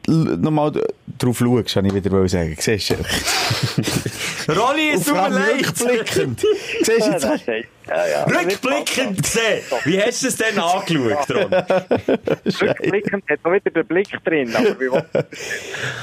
[0.07, 0.71] nochmal
[1.17, 2.55] drauf schaust, kann ich wieder wollen sagen.
[2.59, 2.95] Siehst du?
[4.53, 5.65] Ronny, es tut mir leid.
[5.67, 6.39] rückblickend.
[6.81, 7.25] Siehst du jetzt?
[7.87, 8.23] ja, ja.
[8.25, 9.61] Rückblickend gesehen.
[9.85, 11.53] Wie hast du es denn angeschaut, Ron?
[12.69, 14.53] Rückblickend hat noch wieder den Blick drin,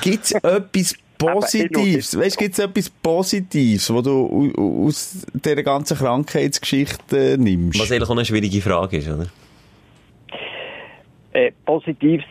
[0.00, 2.18] Gibt es etwas Positives?
[2.18, 7.36] Weißt du, gibt es etwas Positives, was du au- au- aus dieser ganzen Krankheitsgeschichte äh,
[7.36, 7.78] nimmst?
[7.78, 9.26] Was eigentlich auch eine schwierige Frage ist, oder?
[11.32, 12.24] Äh, Positives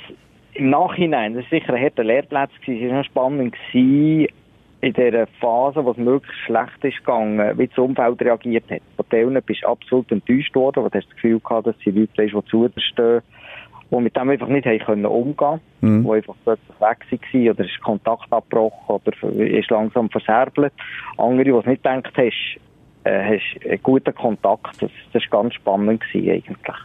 [0.59, 4.27] im Nachhinein, das war sicher ein harter Lehrplatz, es war spannend gewesen,
[4.81, 8.81] in dieser Phase, wo es möglichst schlecht ist gegangen, wie das Umfeld reagiert hat.
[8.95, 11.91] Von denen bist du absolut enttäuscht worden, weil du hast das Gefühl gehabt, dass die
[11.91, 13.21] Leute, weißt, die zu dir stehen,
[13.91, 16.03] die mit dem einfach nicht haben können umgehen Mhm.
[16.03, 20.73] die einfach plötzlich weg waren oder ist Kontakt abgebrochen oder ist langsam verserbelt.
[21.17, 22.59] Andere, die es nicht gedacht hast,
[23.05, 24.81] äh, hast einen guten Kontakt.
[24.81, 26.77] Das, war ganz spannend gewesen, eigentlich.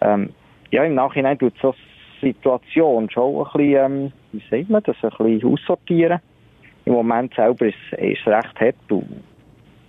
[0.00, 0.30] Ähm,
[0.70, 1.89] ja, im Nachhinein tut so eine
[2.20, 6.20] Situation schon ein bisschen, ähm, wie sagt man das, ein bisschen aussortieren.
[6.84, 9.22] Im Moment selber ist, es recht hart und,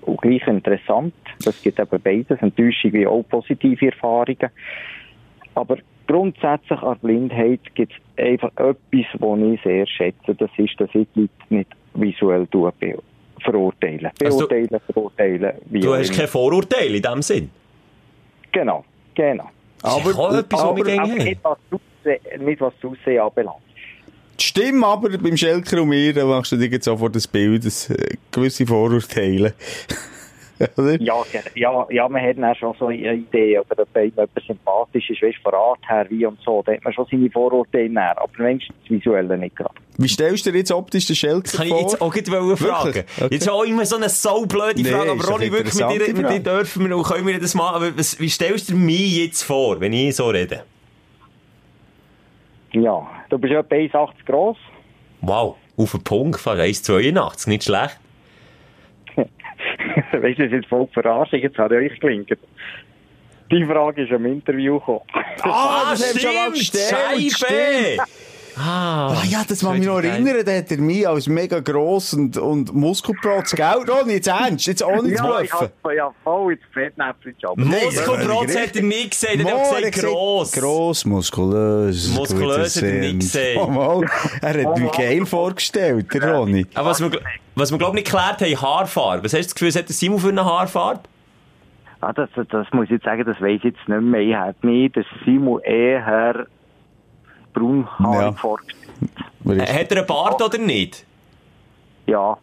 [0.02, 1.14] und gleich interessant.
[1.46, 4.50] Es gibt eben beides, Enttäuschung wie auch positive Erfahrungen.
[5.56, 5.78] Aber
[6.08, 10.36] grundsätzlich an Blindheit gibt es einfach etwas, was ich sehr schätze.
[10.36, 12.48] Das ist, dass ich die Leute nicht visuell
[13.44, 14.12] verurteilen.
[14.24, 15.54] Also Beurteilen, verurteilen.
[15.66, 17.50] Wie Du hast kein Vorurteil in dem Sinn.
[18.52, 18.84] Genau,
[19.16, 19.50] genau.
[19.84, 21.38] Aber, auch etwas, was Aber, aber haben.
[22.06, 23.58] Nicht, was das Aussehen, nicht was das Aussehen anbelangt.
[24.39, 27.66] Die Stimme aber beim Schelker und mir, da machst du dir jetzt sofort das Bild,
[27.66, 29.54] das, äh, gewisse Vorurteile.
[30.99, 31.24] Ja,
[31.56, 35.38] ja, ja, man hat dann schon so eine Idee, oder ob jemand sympathisch ist, weißt,
[35.41, 36.62] von Art her, wie und so.
[36.66, 39.74] Da hat man schon seine Vorurteile näher, aber wenigstens das Visuelle nicht gerade.
[39.97, 41.82] Wie stellst du dir jetzt optisch den Schelker Das kann ich vor?
[41.82, 42.89] jetzt auch gerade fragen.
[42.89, 43.28] Okay.
[43.32, 46.14] Jetzt auch immer so eine so blöde Nee, Frage, ist aber Ronny, wirklich mit dir,
[46.14, 47.93] mit dir dürfen wir und können wir das machen.
[47.95, 50.64] Wie stellst du dir mich jetzt vor, wenn ich so rede?
[52.72, 54.57] Ja, du bist etwa 1,80 gross.
[55.22, 57.99] Wow, auf den Punkt, fast 1,82, nicht schlecht.
[59.15, 62.30] weißt du, das ist jetzt voll verarscht, jetzt hat euch gelingt.
[63.51, 65.01] Die Frage ist im Interview gekommen.
[65.41, 67.97] Ah, das wir schon Scheibe!
[68.64, 72.14] Ah, Ah ja, das mag mich noch erinnern, da hat er mich als mega gross
[72.14, 73.66] und, und Muskelprotz, gell?
[73.88, 75.70] Ronny, jetzt ernst, jetzt ohne zu ja, ich bluffen.
[75.84, 77.57] hab ja voll ins Fettnäpfchen gehabt.
[77.57, 80.51] Muskelprotz hat er nicht gesagt, er hat gesagt gross.
[80.51, 82.09] Gross, muskulös.
[82.16, 83.53] Muskulös hat er nicht Sinn.
[83.55, 83.70] gesagt.
[83.72, 84.05] Mal,
[84.41, 86.66] er hat mich geil vorgestellt, der Ronny.
[86.76, 87.09] Aber was wir,
[87.55, 89.24] was wir glaube ich nicht geklärt haben, Haarfarbe.
[89.26, 91.01] Was hast du das Gefühl, was hat der Simon für eine Haarfarbe?
[92.01, 94.22] Ah, das, das muss ich jetzt sagen, das weiss ich jetzt nicht mehr.
[94.22, 96.47] Ich hätte mir den Simon eher
[97.54, 98.32] braunhaarig Ja.
[98.34, 98.82] vorgestellt.
[99.47, 101.06] Äh, Hat er einen Bart oder nicht?
[102.08, 102.38] Ja.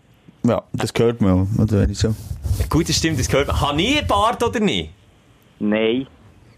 [0.44, 1.46] Ja, das gehört mir.
[1.58, 2.14] Oder wenn ich so.
[2.70, 3.48] Gut, das stimmt, das gehört.
[3.60, 4.90] Habe ich einen Bart oder nicht?
[5.58, 6.06] Nein.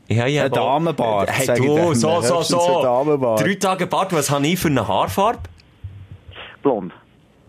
[0.08, 2.82] Ja, ja, Ein Damenbart, Hey, du, so, so, so.
[3.38, 5.38] Drei Tage Bart, was habe ich für eine Haarfarbe?
[6.62, 6.92] Blond.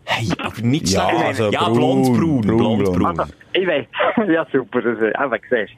[0.05, 1.25] Hey, aber nicht Ja, schlecht.
[1.25, 3.17] also ja, braun, blond, braun, braun, blond, blond.
[3.17, 3.29] braun.
[3.53, 3.85] Ich weiß.
[4.29, 4.81] ja, super.
[4.81, 5.73] Das, ist- eben, siehst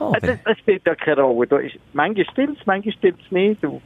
[0.00, 0.12] Ja.
[0.20, 1.46] Das, das spielt ja keine Rolle.
[1.46, 3.62] Da ist, manchmal stimmt es, manchmal stimmt es nicht.
[3.62, 3.80] Du,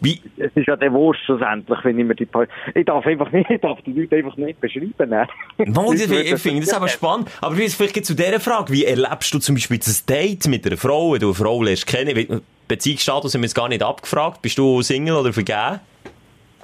[0.00, 2.26] Wie, es ist ja der Wurst schlussendlich, wenn ich mir die...
[2.26, 4.92] Pa- Ich darf einfach nicht, ich darf die Leute einfach nicht beschreiben.
[5.10, 5.26] Ne?
[5.66, 6.02] Mo, ich,
[6.40, 7.28] finde das aber spannend.
[7.40, 10.76] Aber wie- vielleicht zu dieser Frage, wie erlebst du zum Beispiel das Date mit einer
[10.76, 12.42] Frau, wenn du eine Frau lernst kennen?
[12.68, 14.42] Beziehungsstatus haben wir jetzt gar nicht abgefragt.
[14.42, 15.80] Bist du Single oder vergeben?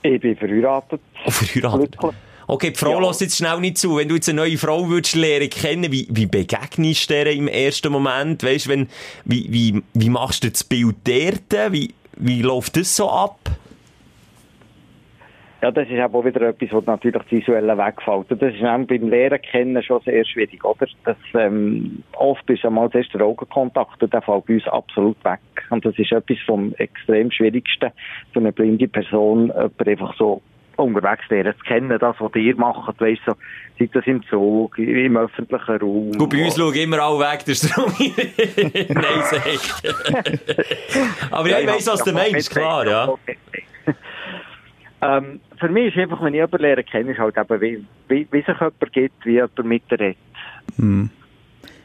[0.03, 1.01] Ich bin verheiratet.
[1.27, 1.97] Oh, verheiratet.
[2.49, 3.07] Okay, die Frau Ja.
[3.09, 3.97] lässt jetzt schnell nicht zu.
[3.97, 7.47] Wenn du jetzt eine neue Frau würdest lernen kennen, wie, wie begegnest du der im
[7.47, 8.43] ersten Moment?
[8.43, 8.89] Weißt, wenn,
[9.25, 11.73] wie, wie, wie machst du das Bild dort?
[11.73, 13.39] Wie, wie läuft das so ab?
[15.63, 18.33] Ja, das ist auch wieder etwas, was natürlich das Visuelle wegfällt.
[18.33, 20.89] Und das ist auch beim Lehren kennen schon sehr schwierig, oder?
[21.05, 25.39] Das, ähm, oft ist einmal zuerst der Augenkontakt und der fällt bei uns absolut weg.
[25.71, 27.93] Und das ist etwas vom extrem Schwierigsten
[28.33, 30.43] für eine blinde Person, einfach so
[30.77, 33.35] unterwegs lernen zu kennen, das, was ihr macht, weißt so,
[33.79, 36.13] sei das im Zug, im öffentlichen Raum.
[36.13, 39.43] Gut, bei uns schauen immer alle weg, das ist darum Nein, sag.
[41.31, 43.15] Aber ja, ich weiss, was du meinst, klar, ja.
[45.05, 48.29] Ähm, für mich ist einfach, wenn ich jemanden lernen kenne, ist halt eben, wie, wie,
[48.31, 50.17] wie sich jemand gibt, wie jemand mit dir redet.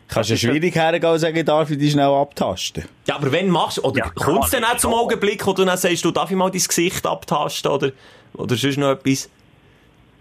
[0.07, 2.85] Kannst du schwierig hergehen und sagen, darf ich dich schnell abtasten?
[3.07, 4.93] Ja, aber wenn machst du, oder Ja, kommt es dann auch zum.
[4.93, 7.91] Augenblick, wo du dann sagst, du darf ich mal dein Gesicht abtasten, oder,
[8.33, 9.29] oder sonst noch etwas?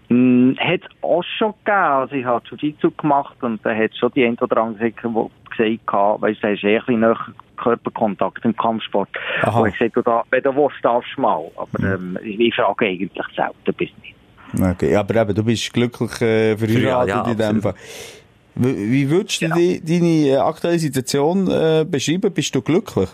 [0.09, 1.77] Hm, hat es auch schon gegeben.
[1.77, 6.37] Also ich habe Jiu-Jitsu gemacht und da hat schon die ein oder andere gesagt, weißt
[6.37, 9.09] du, da hast eh ein bisschen Körperkontakt im Kampfsport.
[9.41, 9.61] Aha.
[9.61, 11.43] Und ich du da, wenn du willst, darfst du mal.
[11.55, 14.15] Aber ähm, ich, ich frage eigentlich selten bis nicht.
[14.61, 17.73] Okay, aber eben, du bist glücklich äh, verheiratet Ja, ja, in dem Fall.
[18.59, 22.31] Wie, würdest du die, deine äh, aktuelle Situation äh, beschreiben?
[22.33, 23.09] Bist du glücklich?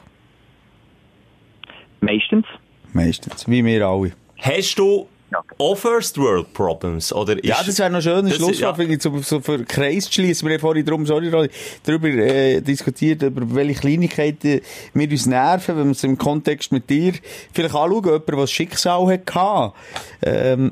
[2.01, 2.45] Meistens.
[2.93, 3.47] Meistens.
[3.47, 4.11] Wie wir alle.
[4.39, 5.41] Hast du Ja.
[5.57, 7.45] auch First World Problems, oder ist...
[7.45, 8.73] Ja, das wäre noch schön, Schlusswort, ja.
[8.73, 10.47] finde ich, so, so für Kreis zu schließen.
[10.47, 11.49] Wir haben vorhin drum, sorry, Rolli,
[11.83, 14.61] darüber äh, diskutiert, über welche Kleinigkeiten
[14.93, 17.13] wir uns nerven, wenn wir es im Kontext mit dir
[17.51, 19.73] vielleicht anschauen, jemand, der das Schicksal hatte.
[20.21, 20.71] Ähm,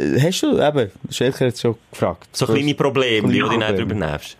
[0.00, 2.28] hast du, eben, Schelker hat es schon gefragt.
[2.32, 4.36] So kleine Probleme, die du dich nicht drüber nervst.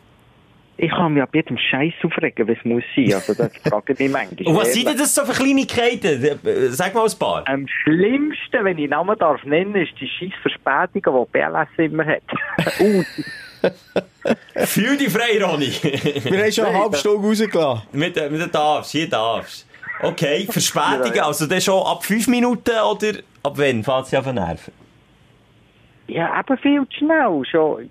[0.77, 3.13] ich kann mich ab jedem Scheiß aufregen, was muss sein.
[3.13, 4.47] Also, das frage ich mich manchmal.
[4.47, 6.25] Und was sind denn das so für Kleinigkeiten?
[6.25, 7.43] Äh, Sag mal ein paar.
[7.49, 12.23] Am schlimmsten, wenn ich Namen darf nennen, ist die scheiß Verspätung, die BLS immer hat.
[12.81, 13.05] uh,
[14.67, 15.73] Fühl dich frei, Ronny.
[15.83, 17.83] Wir haben schon eine halbe Stunde rausgelassen.
[17.93, 19.67] mit, äh, mit der darfst, hier darfst.
[20.01, 24.35] Okay, Verspätungen, also dann schon ab 5 Minuten oder ab wann fängt es ja von
[24.35, 24.73] nerven?
[26.09, 27.43] Ja, eben viel zu schnell.
[27.45, 27.91] Schon.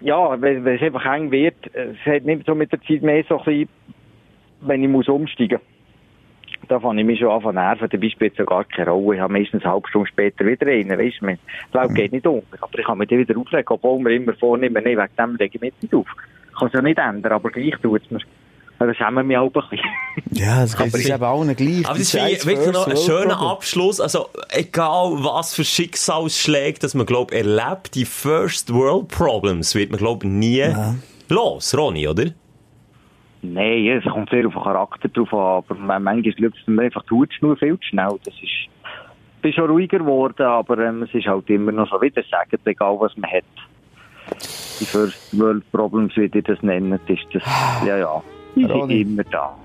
[0.00, 3.22] Ja, wenn, wenn es einfach eng wird, es hat nicht so mit der Zeit mehr
[3.28, 3.68] so ein bisschen,
[4.62, 6.68] wenn ich muss umsteigen muss.
[6.68, 8.10] Da fange ich mich schon an zu nerven.
[8.10, 9.16] Spielt es ja gar keine Rolle.
[9.16, 10.88] Ich habe meistens eine halbe Stunde später wieder rein.
[10.88, 12.42] Weißt du, die Welt geht nicht um.
[12.60, 15.56] Aber ich kann mich dann wieder aufregen, obwohl wir immer vornehmen, nee, wegen dem rege
[15.56, 16.06] ich mich nicht auf.
[16.50, 18.20] Ich kann es ja nicht ändern, aber gleich tut es mir.
[18.86, 19.78] Das schämen wir auch ein bisschen.
[20.32, 21.86] Ja, das Aber ist ich- eben allen gleich.
[21.86, 23.48] Aber das ich scheiß wirklich noch World schöner Problem.
[23.48, 24.00] Abschluss.
[24.00, 29.98] Also, egal was für Schicksalsschläge, dass man, glaub erlebt, die First World Problems wird man,
[29.98, 30.64] glaub nie
[31.28, 32.26] los, Ronny, oder?
[33.42, 36.82] Nein, ja, es kommt sehr auf den Charakter drauf an, aber man- manchmal es mir
[36.82, 38.18] einfach tut nur viel zu schnell.
[38.24, 38.68] Das ist, ich
[39.42, 42.58] bin schon ruhiger geworden, aber ähm, es ist halt immer noch so, wie das sagen,
[42.64, 43.44] egal was man hat.
[44.80, 47.42] Die First World Problems, wie die das nennen, ist das,
[47.86, 48.22] ja, ja,
[48.56, 49.56] die sind immer da.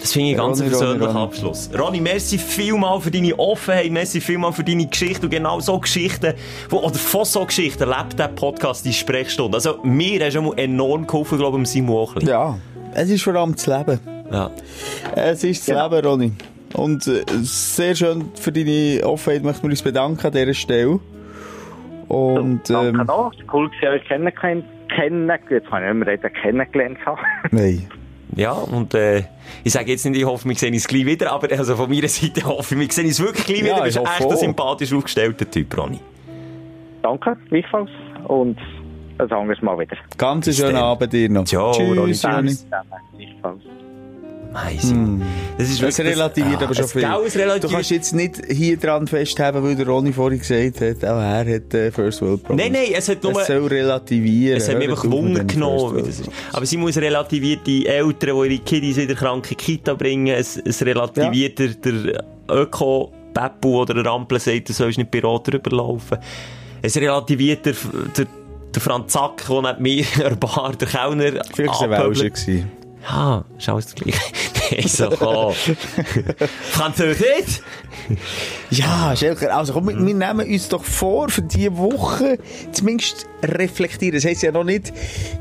[0.00, 1.24] Das finde ich ganz Ronny, einen persönlichen Ronny, Ronny.
[1.26, 1.70] Abschluss.
[1.78, 6.34] Ronny, merci vielmal für deine Offenheit, merci vielmal für deine Geschichte und genau so Geschichten,
[6.68, 9.56] wo, oder von so Geschichten lebt der Podcast, die Sprechstunde.
[9.56, 12.20] Also, mir hast du enorm geholfen, glaube ich, im Simon auch.
[12.22, 12.58] Ja,
[12.94, 14.00] es ist vor allem das Leben.
[14.30, 14.50] Ja.
[15.14, 15.88] Es ist das Genau.
[15.88, 16.32] Leben, Ronny.
[16.74, 20.98] Und äh, sehr schön für deine Offenheit möchten wir uns bedanken an dieser Stelle.
[22.08, 24.64] Und, Danke ähm, ist cool, dass ich euch kennengelernt
[24.94, 27.20] kennen, jetzt kann ich nicht mehr reden, kennengelernt habe.
[27.50, 27.88] nein.
[28.36, 29.24] Ja, und äh,
[29.62, 32.08] ich sage jetzt nicht, ich hoffe, wir sehen uns gleich wieder, aber also von meiner
[32.08, 33.76] Seite hoffe ich, wir sehen uns wirklich gleich Ja, wieder.
[33.76, 36.00] Du bist echt ein sympathisch aufgestellter Typ, Ronny.
[37.02, 37.90] Danke, gleichfalls.
[38.26, 38.58] Und
[39.18, 39.96] ein anderes Mal wieder.
[40.16, 40.76] Ganz schönen.
[40.76, 41.44] Abend dir noch.
[41.44, 42.12] Ciao, Tschüss, Ronny.
[42.14, 42.58] Zusammen,
[43.16, 43.60] gleichfalls.
[44.54, 45.22] Nein, Simon.
[45.58, 47.02] Das ist Das relativiert Ah, aber schon viel.
[47.26, 51.04] es Du relativiert- kannst jetzt nicht hier dran festhalten, weil der Ronny vorhin gesagt hat,
[51.04, 52.62] auch er hat äh, First World Problems.
[52.72, 53.40] Nein, nein, es hat nur...
[53.40, 54.56] Es soll relativieren.
[54.56, 56.04] Es hat mich einfach Wunder genommen.
[56.52, 60.28] Aber sie muss relativiert die Eltern, die ihre Kiddies in der kranken Kita bringen.
[60.28, 65.52] Es, es relativiert der, der Öko-Peppu oder der Ampel sagt, du sollst nicht bei Rot
[65.52, 66.18] rüberlaufen.
[66.80, 67.74] Es relativiert der,
[68.16, 68.26] der,
[68.74, 72.30] der Franz Zack, der neben mir der Bar, der Kellner Vielleicht war es ein.
[72.30, 72.64] Welscher.
[73.10, 73.44] Ja,
[73.94, 74.18] Gleiche.
[74.70, 75.54] Nein, so, oh.
[76.70, 77.60] Französisch?
[78.70, 82.38] Ja, Schelker, also komm, wir, wir nehmen uns doch vor, für diese Woche
[82.72, 84.14] zumindest reflektieren.
[84.14, 84.92] Das heisst ja noch nicht,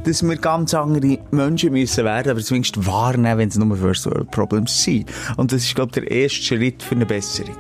[0.05, 4.31] dass wir ganz andere Menschen müssen werden, aber zumindest wahrnehmen, wenn es nur First World
[4.31, 5.09] Problems sind.
[5.37, 7.55] Und das ist, glaube ich, der erste Schritt für eine Besserung.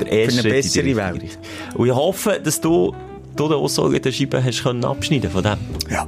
[0.00, 1.38] Der erste Für eine Schritt in die bessere Welt.
[1.74, 2.94] Und ich hoffe, dass du,
[3.36, 5.58] du den Aussage der Scheibe hast können abschneiden von dem.
[5.90, 6.06] Ja.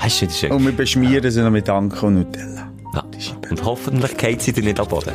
[0.00, 2.72] Hast du das schön Und wir beschmieren sie noch mit Anke und Nutella.
[2.94, 3.04] Ja.
[3.50, 5.12] Und hoffentlich geht sie dir nicht ab Boden.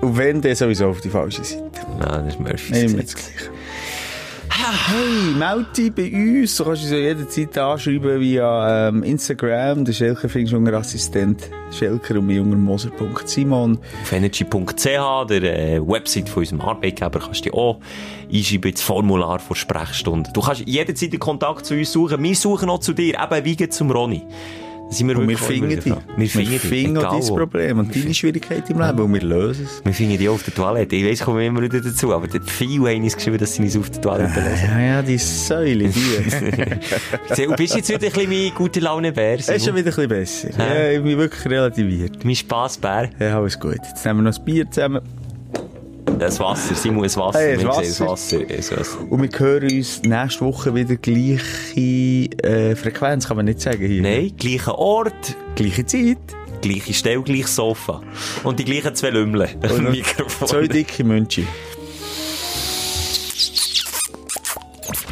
[0.00, 1.62] Und wenn, dann sowieso auf die falsche Seite.
[2.00, 3.14] Ja, das ist Murphy's Immer das.
[3.14, 3.50] Gleiche.
[4.68, 6.56] Hey, melde bei uns.
[6.56, 9.84] Du kannst uns ja jederzeit anschreiben via ähm, Instagram.
[9.84, 13.78] Der Schelker findest du unter Assistent Schelker und unter moser.simon.
[14.02, 17.78] Auf energy.ch, der äh, Website von unserem Arbeitgeber, kannst du dich auch
[18.28, 20.30] einschreiben ins Formular vor Sprechstunde.
[20.32, 22.20] Du kannst jederzeit den Kontakt zu uns suchen.
[22.20, 24.22] Wir suchen auch zu dir, eben wie zum Ronny.
[24.88, 26.02] Sind wir Und wir finden wieder dran.
[26.16, 27.20] Wir finden dein.
[27.20, 29.84] Problem und deine Schwierigkeit im Leben und wir lösen es.
[29.84, 30.96] Wir finden die auf der Toilette.
[30.96, 33.76] Ich weiss, kommen wir immer wieder dazu, aber viele haben uns geschrieben, dass sie uns
[33.76, 34.68] auf der Toilette lesen.
[34.70, 36.00] Ja, ja, die Säule, die.
[37.46, 39.38] Du bist jetzt wieder ein bisschen mein gute Laune Bär.
[39.38, 40.50] Es ist schon wieder ein bisschen besser.
[40.58, 40.90] Ja.
[40.90, 42.24] Ich bin wirklich relativiert.
[42.24, 43.10] Mein Spassbär.
[43.18, 43.78] Ja, alles gut.
[43.82, 45.00] Jetzt nehmen wir noch das Bier zusammen.
[46.18, 47.38] Das Wasser, Simon, ein Wasser.
[47.38, 48.04] Hey, Wir sehen Wasser.
[48.04, 48.38] ein Wasser.
[48.38, 48.98] Ein Wasser.
[49.10, 51.80] Und wir hören uns nächste Woche wieder gleiche
[52.42, 54.02] äh, Frequenz, kann man nicht sagen hier.
[54.02, 56.18] Nein, gleicher Ort, Gleiche Zeit.
[56.62, 58.00] gleiche Stelle, gleiches Sofa.
[58.44, 59.48] Und die gleichen zwei Lümmeln.
[59.70, 60.48] Und Mikrofon.
[60.48, 61.46] Zwei dicke München.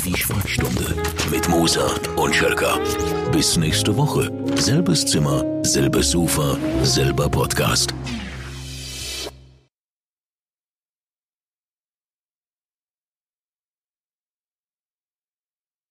[0.07, 0.95] Die Sprechstunde
[1.31, 1.87] mit Musa
[2.17, 2.79] und Schelka.
[3.33, 4.31] Bis nächste Woche.
[4.57, 7.95] Selbes Zimmer, selbes Sofa, selber Podcast.